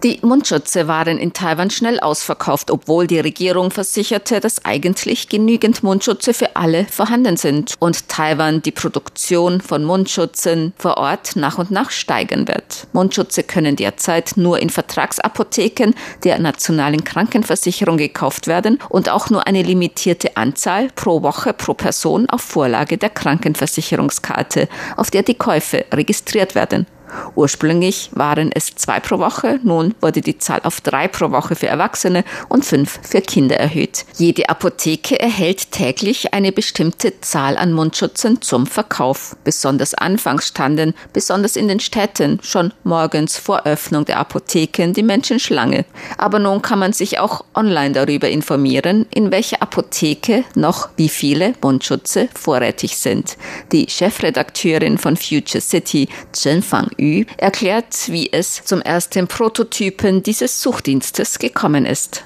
Die 0.02 0.18
Mundschutze 0.20 0.88
waren 0.88 1.16
in 1.16 1.32
Taiwan 1.32 1.70
schnell 1.70 1.98
ausverkauft, 2.00 2.70
obwohl 2.70 3.06
die 3.06 3.18
Regierung 3.18 3.70
versicherte, 3.70 4.40
dass 4.40 4.64
eigentlich 4.64 5.30
genügend 5.30 5.82
Mundschutze 5.82 6.34
für 6.34 6.54
alle 6.54 6.84
vorhanden 6.84 7.38
sind 7.38 7.74
und 7.78 8.06
Taiwan 8.08 8.60
die 8.60 8.72
Produktion 8.72 9.62
von 9.62 9.84
Mundschutzen 9.84 10.74
vor 10.76 10.98
Ort 10.98 11.36
nach 11.36 11.56
und 11.56 11.70
nach 11.70 11.90
steigern 11.90 12.46
wird. 12.46 12.86
Mundschutze 12.92 13.42
können 13.42 13.74
derzeit 13.74 14.34
nur 14.36 14.58
in 14.60 14.68
Vertragsapotheken 14.68 15.94
der 16.24 16.38
nationalen 16.40 17.02
Krankenversicherung 17.02 17.96
gekauft 17.96 18.48
werden 18.48 18.78
und 18.90 19.08
auch 19.08 19.30
nur 19.30 19.46
eine 19.46 19.62
limitierte 19.62 20.36
Anzahl 20.36 20.88
pro 20.94 21.22
Woche 21.22 21.54
pro 21.54 21.72
Person 21.72 22.28
auf 22.28 22.42
Vorlage 22.42 22.98
der 22.98 23.10
Krankenversicherungskarte, 23.10 24.68
auf 24.96 25.10
der 25.10 25.22
die 25.22 25.34
Käufe 25.34 25.86
registriert 25.90 26.54
werden. 26.54 26.86
Ursprünglich 27.34 28.10
waren 28.12 28.50
es 28.52 28.74
zwei 28.74 29.00
pro 29.00 29.18
Woche, 29.18 29.60
nun 29.62 29.94
wurde 30.00 30.20
die 30.20 30.38
Zahl 30.38 30.60
auf 30.64 30.80
drei 30.80 31.08
pro 31.08 31.30
Woche 31.30 31.54
für 31.54 31.66
Erwachsene 31.66 32.24
und 32.48 32.64
fünf 32.64 32.98
für 33.02 33.20
Kinder 33.20 33.56
erhöht. 33.56 34.04
Jede 34.16 34.48
Apotheke 34.48 35.18
erhält 35.20 35.70
täglich 35.72 36.34
eine 36.34 36.52
bestimmte 36.52 37.20
Zahl 37.20 37.56
an 37.56 37.72
Mundschutzen 37.72 38.40
zum 38.42 38.66
Verkauf. 38.66 39.36
Besonders 39.44 39.94
anfangs 39.94 40.48
standen, 40.48 40.94
besonders 41.12 41.56
in 41.56 41.68
den 41.68 41.80
Städten, 41.80 42.38
schon 42.42 42.72
morgens 42.84 43.36
vor 43.38 43.66
Öffnung 43.66 44.04
der 44.04 44.18
Apotheken 44.18 44.92
die 44.92 45.02
Menschen 45.02 45.38
Schlange. 45.38 45.84
Aber 46.18 46.38
nun 46.38 46.62
kann 46.62 46.78
man 46.78 46.92
sich 46.92 47.18
auch 47.18 47.44
online 47.54 47.92
darüber 47.92 48.28
informieren, 48.28 49.06
in 49.14 49.30
welcher 49.30 49.62
Apotheke 49.62 50.44
noch 50.54 50.88
wie 50.96 51.08
viele 51.08 51.54
Mundschutze 51.62 52.28
vorrätig 52.34 52.96
sind. 52.96 53.36
Die 53.72 53.86
Chefredakteurin 53.88 54.98
von 54.98 55.16
Future 55.16 55.60
City, 55.60 56.08
Chen 56.32 56.62
Fang 56.62 56.90
Yu 56.98 57.05
erklärt, 57.36 57.94
wie 58.08 58.32
es 58.32 58.64
zum 58.64 58.80
ersten 58.80 59.26
Prototypen 59.28 60.22
dieses 60.22 60.62
Suchdienstes 60.62 61.38
gekommen 61.38 61.86
ist. 61.86 62.24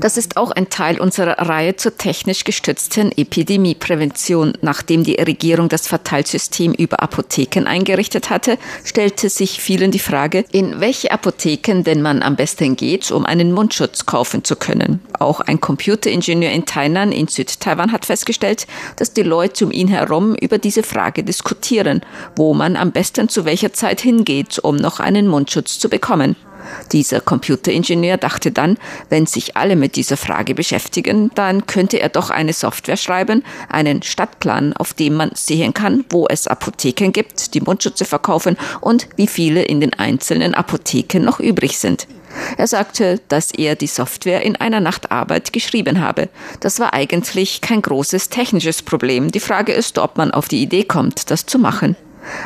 Das 0.00 0.16
ist 0.16 0.36
auch 0.36 0.50
ein 0.50 0.70
Teil 0.70 1.00
unserer 1.00 1.38
Reihe 1.38 1.76
zur 1.76 1.96
technisch 1.98 2.44
gestützten 2.44 3.12
Epidemieprävention. 3.12 4.54
Nachdem 4.62 5.04
die 5.04 5.14
Regierung 5.14 5.68
das 5.68 5.86
Verteilsystem 5.86 6.72
über 6.72 7.02
Apotheken 7.02 7.66
eingerichtet 7.66 8.30
hatte, 8.30 8.58
stellte 8.84 9.28
sich 9.28 9.60
vielen 9.60 9.90
die 9.90 9.98
Frage, 9.98 10.44
in 10.52 10.80
welche 10.80 11.10
Apotheken 11.10 11.82
denn 11.82 12.00
man 12.00 12.22
am 12.22 12.36
besten 12.36 12.76
geht, 12.76 13.10
um 13.10 13.26
einen 13.26 13.52
Mundschutz 13.52 14.06
kaufen 14.06 14.42
zu 14.44 14.56
können. 14.56 15.00
Auch 15.18 15.40
ein 15.40 15.60
Computeringenieur 15.60 16.50
in 16.50 16.64
Tainan 16.64 17.12
in 17.12 17.28
Südtaiwan 17.28 17.92
hat 17.92 18.06
festgestellt, 18.06 18.66
dass 18.96 19.12
die 19.12 19.22
Leute 19.22 19.66
um 19.66 19.72
ihn 19.72 19.88
herum 19.88 20.34
über 20.34 20.58
diese 20.58 20.82
Frage 20.82 21.22
diskutieren, 21.24 22.00
wo 22.36 22.54
man 22.54 22.76
am 22.76 22.92
besten 22.92 23.28
zu 23.28 23.44
welcher 23.44 23.72
Zeit 23.72 24.00
hingeht, 24.00 24.58
um 24.58 24.76
noch 24.76 24.98
einen 24.98 25.26
Mundschutz 25.28 25.78
zu 25.78 25.88
bekommen. 25.90 26.36
Dieser 26.92 27.20
Computeringenieur 27.20 28.16
dachte 28.16 28.50
dann, 28.50 28.78
wenn 29.08 29.26
sich 29.26 29.56
alle 29.56 29.76
mit 29.76 29.96
dieser 29.96 30.16
Frage 30.16 30.54
beschäftigen, 30.54 31.30
dann 31.34 31.66
könnte 31.66 32.00
er 32.00 32.08
doch 32.08 32.30
eine 32.30 32.52
Software 32.52 32.96
schreiben, 32.96 33.44
einen 33.68 34.02
Stadtplan, 34.02 34.72
auf 34.72 34.94
dem 34.94 35.14
man 35.14 35.30
sehen 35.34 35.74
kann, 35.74 36.04
wo 36.10 36.26
es 36.28 36.46
Apotheken 36.46 37.12
gibt, 37.12 37.54
die 37.54 37.60
Mundschutze 37.60 38.04
verkaufen 38.04 38.56
und 38.80 39.08
wie 39.16 39.26
viele 39.26 39.62
in 39.62 39.80
den 39.80 39.94
einzelnen 39.94 40.54
Apotheken 40.54 41.20
noch 41.20 41.40
übrig 41.40 41.78
sind. 41.78 42.06
Er 42.56 42.66
sagte, 42.66 43.20
dass 43.28 43.50
er 43.52 43.74
die 43.74 43.86
Software 43.86 44.42
in 44.42 44.56
einer 44.56 44.80
Nacht 44.80 45.10
Arbeit 45.10 45.52
geschrieben 45.52 46.00
habe. 46.00 46.28
Das 46.60 46.78
war 46.78 46.94
eigentlich 46.94 47.60
kein 47.60 47.82
großes 47.82 48.28
technisches 48.28 48.82
Problem. 48.82 49.30
Die 49.30 49.40
Frage 49.40 49.72
ist, 49.72 49.98
ob 49.98 50.16
man 50.18 50.30
auf 50.30 50.48
die 50.48 50.62
Idee 50.62 50.84
kommt, 50.84 51.30
das 51.30 51.46
zu 51.46 51.58
machen. 51.58 51.96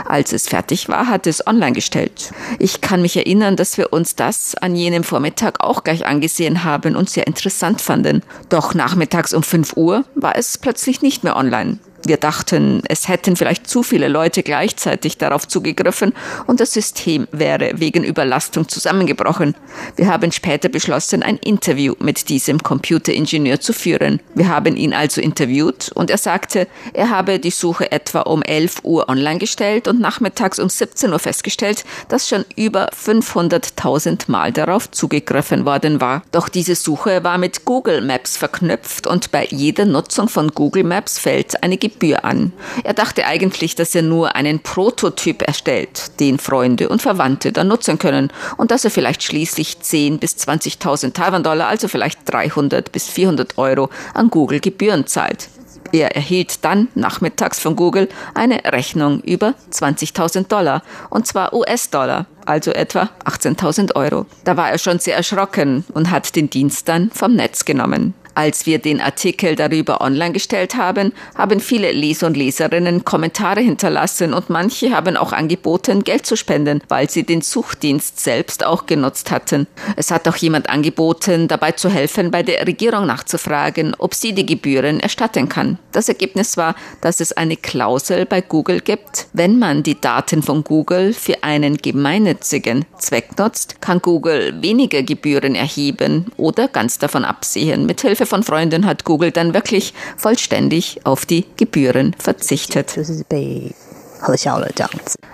Als 0.07 0.33
es 0.33 0.49
fertig 0.49 0.89
war, 0.89 1.09
hat 1.09 1.27
es 1.27 1.47
online 1.47 1.73
gestellt. 1.73 2.33
Ich 2.59 2.81
kann 2.81 3.03
mich 3.03 3.17
erinnern, 3.17 3.57
dass 3.57 3.79
wir 3.79 3.93
uns 3.93 4.17
das 4.17 4.55
an 4.55 4.77
jenem 4.77 5.05
Vormittag 5.05 5.61
auch 5.61 5.85
gleich 5.85 6.07
angesehen 6.07 6.65
haben 6.65 6.97
und 6.97 7.11
sehr 7.11 7.27
interessant 7.27 7.81
fanden. 7.81 8.23
Doch 8.49 8.75
nachmittags 8.75 9.33
um 9.35 9.43
5 9.43 9.77
Uhr 9.77 10.05
war 10.15 10.37
es 10.37 10.59
plötzlich 10.59 11.03
nicht 11.03 11.25
mehr 11.25 11.37
online. 11.37 11.79
Wir 12.05 12.17
dachten, 12.17 12.83
es 12.89 13.09
hätten 13.09 13.37
vielleicht 13.37 13.69
zu 13.69 13.83
viele 13.83 14.09
Leute 14.09 14.43
gleichzeitig 14.43 15.19
darauf 15.19 15.47
zugegriffen 15.47 16.13
und 16.47 16.59
das 16.59 16.73
System 16.73 17.29
wäre 17.31 17.73
wegen 17.77 18.03
Überlastung 18.03 18.69
zusammengebrochen. 18.69 19.55
Wir 19.97 20.09
haben 20.09 20.33
später 20.33 20.69
beschlossen, 20.69 21.23
ein 21.23 21.37
Interview 21.37 21.95
mit 22.01 22.29
diesem 22.29 22.63
Computeringenieur 22.63 23.61
zu 23.61 23.73
führen. 23.73 24.21
Wir 24.35 24.49
haben 24.49 24.77
ihn 24.77 24.95
also 24.95 25.21
interviewt 25.21 25.93
und 25.95 26.11
er 26.11 26.19
sagte, 26.19 26.67
er 26.93 27.11
habe 27.11 27.39
die 27.39 27.51
Suche 27.51 27.93
etwa 27.93 28.23
um 28.23 28.43
11 28.43 28.81
Uhr 28.83 29.09
online 29.09 29.39
gestellt 29.39 29.87
und 29.87 30.01
nachmittags 30.01 30.59
um 30.59 30.69
17 30.69 31.13
Uhr 31.13 31.19
festgestellt, 31.19 31.85
dass 32.09 32.29
schon 32.29 32.45
über 32.57 32.91
500.000 32.91 34.31
Mal 34.31 34.53
darauf 34.53 34.91
zugegriffen 34.91 35.65
worden 35.65 36.01
war. 36.01 36.23
Doch 36.33 36.49
diese 36.49 36.75
Suche 36.75 37.23
war 37.23 37.39
mit 37.39 37.65
Google 37.65 38.01
Maps 38.01 38.37
verknüpft 38.37 39.07
und 39.07 39.31
bei 39.31 39.47
jeder 39.51 39.85
Nutzung 39.85 40.29
von 40.29 40.49
Google 40.49 40.85
Maps 40.85 41.19
fällt 41.19 41.63
eine 41.63 41.79
Gebühr 41.93 42.25
an. 42.25 42.53
Er 42.85 42.95
dachte 42.95 43.27
eigentlich, 43.27 43.75
dass 43.75 43.95
er 43.95 44.03
nur 44.03 44.35
einen 44.35 44.61
Prototyp 44.61 45.43
erstellt, 45.43 46.19
den 46.19 46.39
Freunde 46.39 46.89
und 46.89 47.01
Verwandte 47.01 47.53
dann 47.53 47.69
nutzen 47.69 47.99
können 47.99 48.33
und 48.57 48.71
dass 48.71 48.85
er 48.85 48.91
vielleicht 48.91 49.23
schließlich 49.23 49.81
10 49.81 50.19
bis 50.19 50.37
20.000 50.37 51.13
Taiwan-Dollar, 51.13 51.69
also 51.69 51.87
vielleicht 51.87 52.21
300 52.25 52.91
bis 52.91 53.09
400 53.09 53.59
Euro 53.59 53.89
an 54.15 54.31
Google 54.31 54.61
Gebühren 54.61 55.07
zahlt. 55.07 55.49
Er 55.93 56.17
erhielt 56.17 56.65
dann 56.65 56.89
nachmittags 56.95 57.61
von 57.61 57.77
Google 57.77 58.09
eine 58.35 58.65
Rechnung 58.65 59.21
über 59.21 59.55
20.000 59.71 60.49
Dollar, 60.49 60.83
und 61.11 61.27
zwar 61.27 61.53
US-Dollar, 61.53 62.27
also 62.47 62.73
etwa 62.73 63.11
18.000 63.25 63.95
Euro. 63.95 64.27
Da 64.45 64.57
war 64.57 64.71
er 64.71 64.79
schon 64.79 64.99
sehr 64.99 65.17
erschrocken 65.17 65.85
und 65.93 66.11
hat 66.11 66.35
den 66.35 66.49
Dienst 66.49 66.89
dann 66.89 67.11
vom 67.11 67.35
Netz 67.35 67.65
genommen. 67.67 68.15
Als 68.35 68.65
wir 68.65 68.79
den 68.79 69.01
Artikel 69.01 69.57
darüber 69.57 70.01
online 70.01 70.33
gestellt 70.33 70.75
haben, 70.77 71.13
haben 71.35 71.61
viele 71.61 71.93
Leser 71.93 72.27
und 72.27 72.37
Leserinnen 72.37 73.05
Kommentare 73.05 73.61
hinterlassen 73.61 74.33
und 74.33 74.49
manche 74.49 74.95
haben 74.95 75.17
auch 75.17 75.33
angeboten, 75.33 76.03
Geld 76.03 76.25
zu 76.25 76.37
spenden, 76.37 76.81
weil 76.89 77.11
sie 77.11 77.25
den 77.25 77.43
Suchdienst 77.43 78.21
selbst 78.21 78.65
auch 78.65 78.87
genutzt 78.87 79.31
hatten. 79.31 79.67
Es 79.97 80.11
hat 80.11 80.27
auch 80.29 80.37
jemand 80.37 80.71
angeboten, 80.71 81.47
dabei 81.47 81.73
zu 81.73 81.91
helfen, 81.91 82.31
bei 82.31 82.43
der 82.43 82.67
Regierung 82.67 83.07
nachzufragen, 83.07 83.95
ob 83.99 84.15
sie 84.15 84.33
die 84.33 84.47
Gebühren 84.47 85.01
erstatten 85.01 85.49
kann. 85.49 85.79
Das 85.93 86.09
Ergebnis 86.09 86.57
war, 86.57 86.75
dass 87.03 87.21
es 87.21 87.33
eine 87.33 87.57
Klausel 87.57 88.25
bei 88.25 88.41
Google 88.41 88.81
gibt. 88.81 89.27
Wenn 89.35 89.59
man 89.59 89.83
die 89.83 90.01
Daten 90.01 90.43
von 90.43 90.65
Google 90.65 91.13
für 91.13 91.45
einen 91.45 91.77
gemeinnützigen 91.77 92.87
Zweck 92.99 93.39
nutzt, 93.39 93.83
kann 93.83 94.01
Google 94.01 94.63
weniger 94.63 95.03
Gebühren 95.03 95.55
erheben 95.55 96.33
oder 96.39 96.69
ganz 96.69 96.99
davon 96.99 97.25
absehen, 97.25 97.85
mithilfe 97.85 98.22
Hilfe 98.23 98.37
von 98.37 98.45
Freunden 98.45 98.87
hat 98.87 99.05
Google 99.05 99.33
dann 99.33 99.53
wirklich 99.53 99.95
vollständig 100.17 101.01
auf 101.03 101.27
die 101.27 101.45
Gebühren 101.57 102.15
verzichtet. 102.17 102.97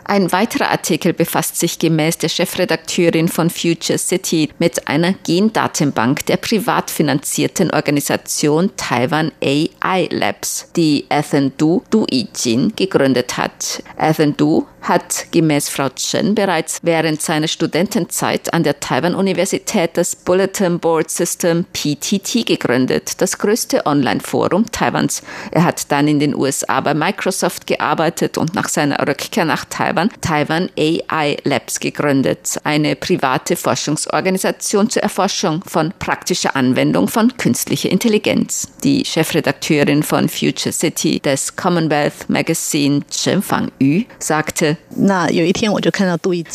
Ein 0.05 0.33
weiterer 0.33 0.71
Artikel 0.71 1.13
befasst 1.13 1.61
sich 1.61 1.79
gemäß 1.79 2.17
der 2.17 2.31
Chefredakteurin 2.31 3.29
von 3.29 3.51
Future 3.51 3.99
City 3.99 4.49
mit 4.59 4.89
einer 4.89 5.13
Gendatenbank 5.13 6.25
der 6.25 6.39
privat 6.39 6.91
finanzierten 6.91 7.71
Organisation 7.73 8.71
Taiwan 8.79 9.33
AI 9.45 10.09
Labs, 10.11 10.71
die 10.75 11.05
Ethan 11.11 11.53
Du 11.59 11.83
Du 11.91 12.07
Yijin 12.11 12.73
gegründet 12.75 13.37
hat. 13.37 13.83
Ethan 13.99 14.35
Du 14.35 14.67
hat 14.83 15.27
gemäß 15.33 15.69
Frau 15.69 15.89
Chen 15.91 16.35
bereits 16.35 16.79
während 16.83 17.21
seiner 17.21 17.49
Studentenzeit 17.49 18.53
an 18.53 18.63
der 18.63 18.81
Taiwan-Universität 18.81 19.91
das 19.95 20.17
Bulletin 20.17 20.79
Board 20.79 21.11
System 21.11 21.65
PTT 21.73 22.47
gegründet, 22.47 23.21
das 23.21 23.39
größte 23.39 23.87
Online-Forum 23.87 24.71
Taiwans. 24.71 25.23
Er 25.51 25.65
hat 25.65 25.91
dann 25.91 26.09
in 26.09 26.19
den 26.19 26.35
USA 26.35 26.81
bei 26.81 26.95
Microsoft 26.95 27.67
gearbeitet 27.67 28.39
und 28.39 28.55
nach 28.55 28.69
seiner 28.69 29.07
Rückkehr 29.07 29.45
nach 29.45 29.65
Taiwan 29.65 30.11
Taiwan 30.21 30.71
AI 30.79 31.37
Labs 31.45 31.81
gegründet, 31.81 32.59
eine 32.65 32.97
private 32.97 33.57
Forschungsorganisation 33.57 34.91
zur 34.91 35.03
Erforschung 35.03 35.63
von 35.67 35.93
praktischer 35.99 36.57
Anwendung 36.57 37.09
von 37.09 37.37
künstlicher 37.37 37.91
Intelligenz. 37.91 38.69
Die 38.85 39.05
Chefredakteurin 39.05 40.03
von 40.03 40.29
Future 40.29 40.73
City 40.73 41.21
des 41.21 41.57
Commonwealth 41.57 42.29
Magazine 42.29 43.01
Chen 43.11 43.43
Fang 43.43 43.71
Yu 43.81 44.05
sagte, 44.19 44.68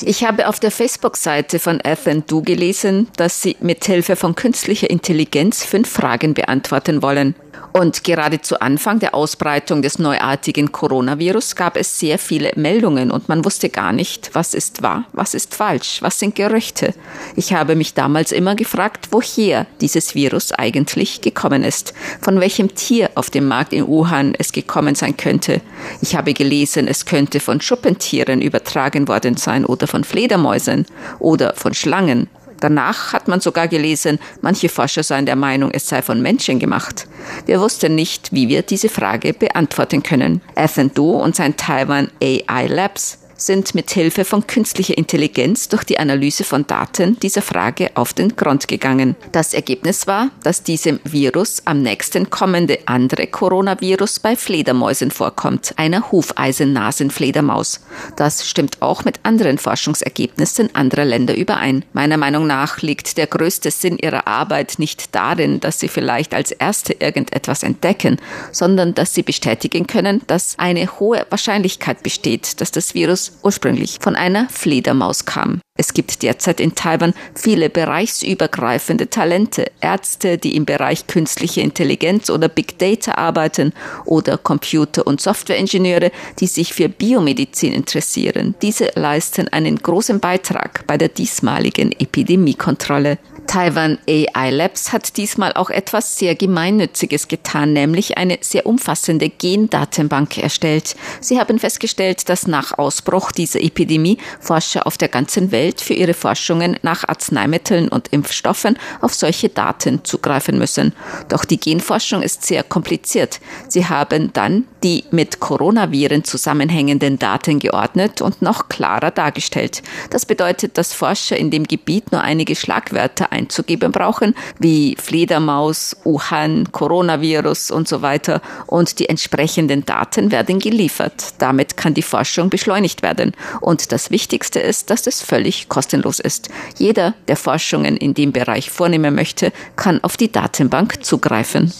ich 0.05 0.23
habe 0.23 0.47
auf 0.47 0.59
der 0.59 0.71
Facebook-Seite 0.71 1.59
von 1.59 1.79
Ethan 1.79 2.23
Du 2.27 2.41
gelesen, 2.41 3.07
dass 3.17 3.41
sie 3.41 3.55
mit 3.61 3.85
Hilfe 3.85 4.15
von 4.15 4.35
künstlicher 4.35 4.89
Intelligenz 4.89 5.63
fünf 5.63 5.89
Fragen 5.89 6.33
beantworten 6.33 7.01
wollen. 7.01 7.35
Und 7.71 8.03
gerade 8.03 8.39
zu 8.41 8.61
Anfang 8.61 8.99
der 8.99 9.15
Ausbreitung 9.15 9.81
des 9.81 9.97
neuartigen 9.97 10.71
Coronavirus 10.71 11.55
gab 11.55 11.75
es 11.75 11.99
sehr 11.99 12.19
viele 12.19 12.51
Meldungen 12.55 13.09
und 13.09 13.29
man 13.29 13.43
wusste 13.45 13.69
gar 13.69 13.93
nicht, 13.93 14.29
was 14.33 14.53
ist 14.53 14.83
wahr, 14.83 15.05
was 15.11 15.33
ist 15.33 15.55
falsch, 15.55 16.01
was 16.01 16.19
sind 16.19 16.35
Gerüchte. 16.35 16.93
Ich 17.35 17.53
habe 17.53 17.75
mich 17.75 17.95
damals 17.95 18.31
immer 18.31 18.55
gefragt, 18.55 19.07
woher 19.09 19.65
dieses 19.81 20.13
Virus 20.13 20.51
eigentlich 20.51 21.21
gekommen 21.21 21.63
ist, 21.63 21.95
von 22.21 22.39
welchem 22.39 22.75
Tier 22.75 23.09
auf 23.15 23.31
dem 23.31 23.47
Markt 23.47 23.73
in 23.73 23.87
Wuhan 23.87 24.35
es 24.37 24.51
gekommen 24.51 24.93
sein 24.93 25.17
könnte. 25.17 25.61
Ich 26.01 26.15
habe 26.15 26.33
gelesen, 26.33 26.87
es 26.87 27.05
könnte 27.05 27.39
von 27.39 27.59
Schuppentieren 27.59 28.02
übertragen 28.11 29.07
worden 29.07 29.37
sein 29.37 29.65
oder 29.65 29.87
von 29.87 30.03
Fledermäusen 30.03 30.85
oder 31.19 31.53
von 31.55 31.73
Schlangen 31.73 32.29
Danach 32.63 33.11
hat 33.11 33.27
man 33.27 33.41
sogar 33.41 33.67
gelesen, 33.67 34.19
manche 34.39 34.69
Forscher 34.69 35.03
seien 35.03 35.25
der 35.25 35.35
Meinung, 35.35 35.71
es 35.73 35.85
sei 35.89 36.01
von 36.01 36.21
Menschen 36.21 36.59
gemacht. 36.59 37.07
Wir 37.45 37.59
wussten 37.59 37.93
nicht, 37.93 38.31
wie 38.31 38.47
wir 38.47 38.61
diese 38.61 38.87
Frage 38.87 39.33
beantworten 39.33 40.01
können. 40.01 40.41
Ethan 40.55 40.93
Du 40.93 41.11
und 41.11 41.35
sein 41.35 41.57
Taiwan 41.57 42.09
AI 42.21 42.67
Labs 42.67 43.17
sind 43.35 43.75
mit 43.75 43.91
Hilfe 43.91 44.25
von 44.25 44.47
künstlicher 44.47 44.97
Intelligenz 44.97 45.69
durch 45.69 45.83
die 45.83 45.99
Analyse 45.99 46.43
von 46.43 46.67
Daten 46.67 47.19
dieser 47.19 47.41
Frage 47.41 47.91
auf 47.95 48.13
den 48.13 48.35
Grund 48.35 48.67
gegangen. 48.67 49.15
Das 49.31 49.53
Ergebnis 49.53 50.07
war, 50.07 50.29
dass 50.43 50.63
diesem 50.63 50.99
Virus 51.03 51.61
am 51.65 51.81
nächsten 51.81 52.29
kommende 52.29 52.79
andere 52.85 53.27
Coronavirus 53.27 54.19
bei 54.19 54.35
Fledermäusen 54.35 55.11
vorkommt, 55.11 55.73
einer 55.77 56.11
Hufeisennasenfledermaus. 56.11 57.81
Das 58.15 58.47
stimmt 58.47 58.81
auch 58.81 59.05
mit 59.05 59.19
anderen 59.23 59.57
Forschungsergebnissen 59.57 60.75
anderer 60.75 61.05
Länder 61.05 61.35
überein. 61.35 61.85
Meiner 61.93 62.17
Meinung 62.17 62.47
nach 62.47 62.81
liegt 62.81 63.17
der 63.17 63.27
größte 63.27 63.71
Sinn 63.71 63.97
ihrer 63.97 64.27
Arbeit 64.27 64.75
nicht 64.77 65.15
darin, 65.15 65.59
dass 65.59 65.79
sie 65.79 65.87
vielleicht 65.87 66.33
als 66.33 66.51
Erste 66.51 66.93
irgendetwas 66.93 67.63
entdecken, 67.63 68.17
sondern 68.51 68.93
dass 68.93 69.13
sie 69.13 69.23
bestätigen 69.23 69.87
können, 69.87 70.21
dass 70.27 70.57
eine 70.57 70.99
hohe 70.99 71.25
Wahrscheinlichkeit 71.29 72.03
besteht, 72.03 72.61
dass 72.61 72.71
das 72.71 72.93
Virus 72.93 73.22
ursprünglich 73.43 73.99
von 74.01 74.15
einer 74.15 74.49
Fledermaus 74.49 75.25
kam. 75.25 75.61
Es 75.75 75.95
gibt 75.95 76.21
derzeit 76.21 76.59
in 76.59 76.75
Taiwan 76.75 77.15
viele 77.33 77.67
bereichsübergreifende 77.67 79.09
Talente, 79.09 79.71
Ärzte, 79.81 80.37
die 80.37 80.55
im 80.55 80.65
Bereich 80.65 81.07
künstliche 81.07 81.61
Intelligenz 81.61 82.29
oder 82.29 82.47
Big 82.47 82.77
Data 82.77 83.15
arbeiten 83.15 83.73
oder 84.05 84.37
Computer- 84.37 85.07
und 85.07 85.19
Softwareingenieure, 85.19 86.11
die 86.37 86.45
sich 86.45 86.75
für 86.75 86.89
Biomedizin 86.89 87.73
interessieren. 87.73 88.53
Diese 88.61 88.91
leisten 88.93 89.47
einen 89.47 89.77
großen 89.77 90.19
Beitrag 90.19 90.85
bei 90.85 90.99
der 90.99 91.09
diesmaligen 91.09 91.91
Epidemiekontrolle. 91.91 93.17
Taiwan 93.47 93.97
AI 94.07 94.51
Labs 94.51 94.93
hat 94.93 95.17
diesmal 95.17 95.53
auch 95.53 95.69
etwas 95.69 96.17
sehr 96.17 96.35
Gemeinnütziges 96.35 97.27
getan, 97.27 97.73
nämlich 97.73 98.17
eine 98.17 98.37
sehr 98.41 98.65
umfassende 98.65 99.29
Gendatenbank 99.29 100.37
erstellt. 100.37 100.95
Sie 101.19 101.39
haben 101.39 101.59
festgestellt, 101.59 102.29
dass 102.29 102.47
nach 102.47 102.77
Ausbruch 102.77 103.31
dieser 103.31 103.61
Epidemie 103.61 104.17
Forscher 104.39 104.87
auf 104.87 104.97
der 104.97 105.09
ganzen 105.09 105.51
Welt 105.51 105.62
für 105.71 105.93
ihre 105.93 106.13
Forschungen 106.13 106.77
nach 106.81 107.07
Arzneimitteln 107.07 107.87
und 107.87 108.09
Impfstoffen 108.09 108.77
auf 109.01 109.13
solche 109.13 109.49
Daten 109.49 110.03
zugreifen 110.03 110.57
müssen. 110.57 110.93
Doch 111.29 111.45
die 111.45 111.59
Genforschung 111.59 112.21
ist 112.21 112.45
sehr 112.45 112.63
kompliziert. 112.63 113.39
Sie 113.67 113.87
haben 113.87 114.31
dann 114.33 114.65
die 114.83 115.05
mit 115.11 115.39
Coronaviren 115.39 116.23
zusammenhängenden 116.23 117.17
Daten 117.17 117.59
geordnet 117.59 118.21
und 118.21 118.41
noch 118.41 118.67
klarer 118.67 119.11
dargestellt. 119.11 119.81
Das 120.09 120.25
bedeutet, 120.25 120.77
dass 120.77 120.93
Forscher 120.93 121.37
in 121.37 121.51
dem 121.51 121.63
Gebiet 121.63 122.11
nur 122.11 122.21
einige 122.21 122.55
Schlagwörter 122.55 123.31
einzugeben 123.31 123.91
brauchen, 123.91 124.35
wie 124.59 124.97
Fledermaus, 124.99 125.95
Wuhan, 126.03 126.71
Coronavirus 126.71 127.71
und 127.71 127.87
so 127.87 128.01
weiter. 128.01 128.41
Und 128.67 128.99
die 128.99 129.07
entsprechenden 129.09 129.85
Daten 129.85 130.31
werden 130.31 130.59
geliefert. 130.59 131.35
Damit 131.37 131.77
kann 131.77 131.93
die 131.93 132.01
Forschung 132.01 132.49
beschleunigt 132.49 133.01
werden. 133.01 133.31
Und 133.61 133.91
das 133.91 134.11
Wichtigste 134.11 134.59
ist, 134.59 134.89
dass 134.89 135.07
es 135.07 135.21
völlig 135.21 135.69
kostenlos 135.69 136.19
ist. 136.19 136.49
Jeder, 136.77 137.13
der 137.27 137.37
Forschungen 137.37 137.95
in 137.95 138.13
dem 138.13 138.33
Bereich 138.33 138.69
vornehmen 138.69 139.15
möchte, 139.15 139.53
kann 139.75 140.03
auf 140.03 140.17
die 140.17 140.31
Datenbank 140.31 141.05
zugreifen. 141.05 141.71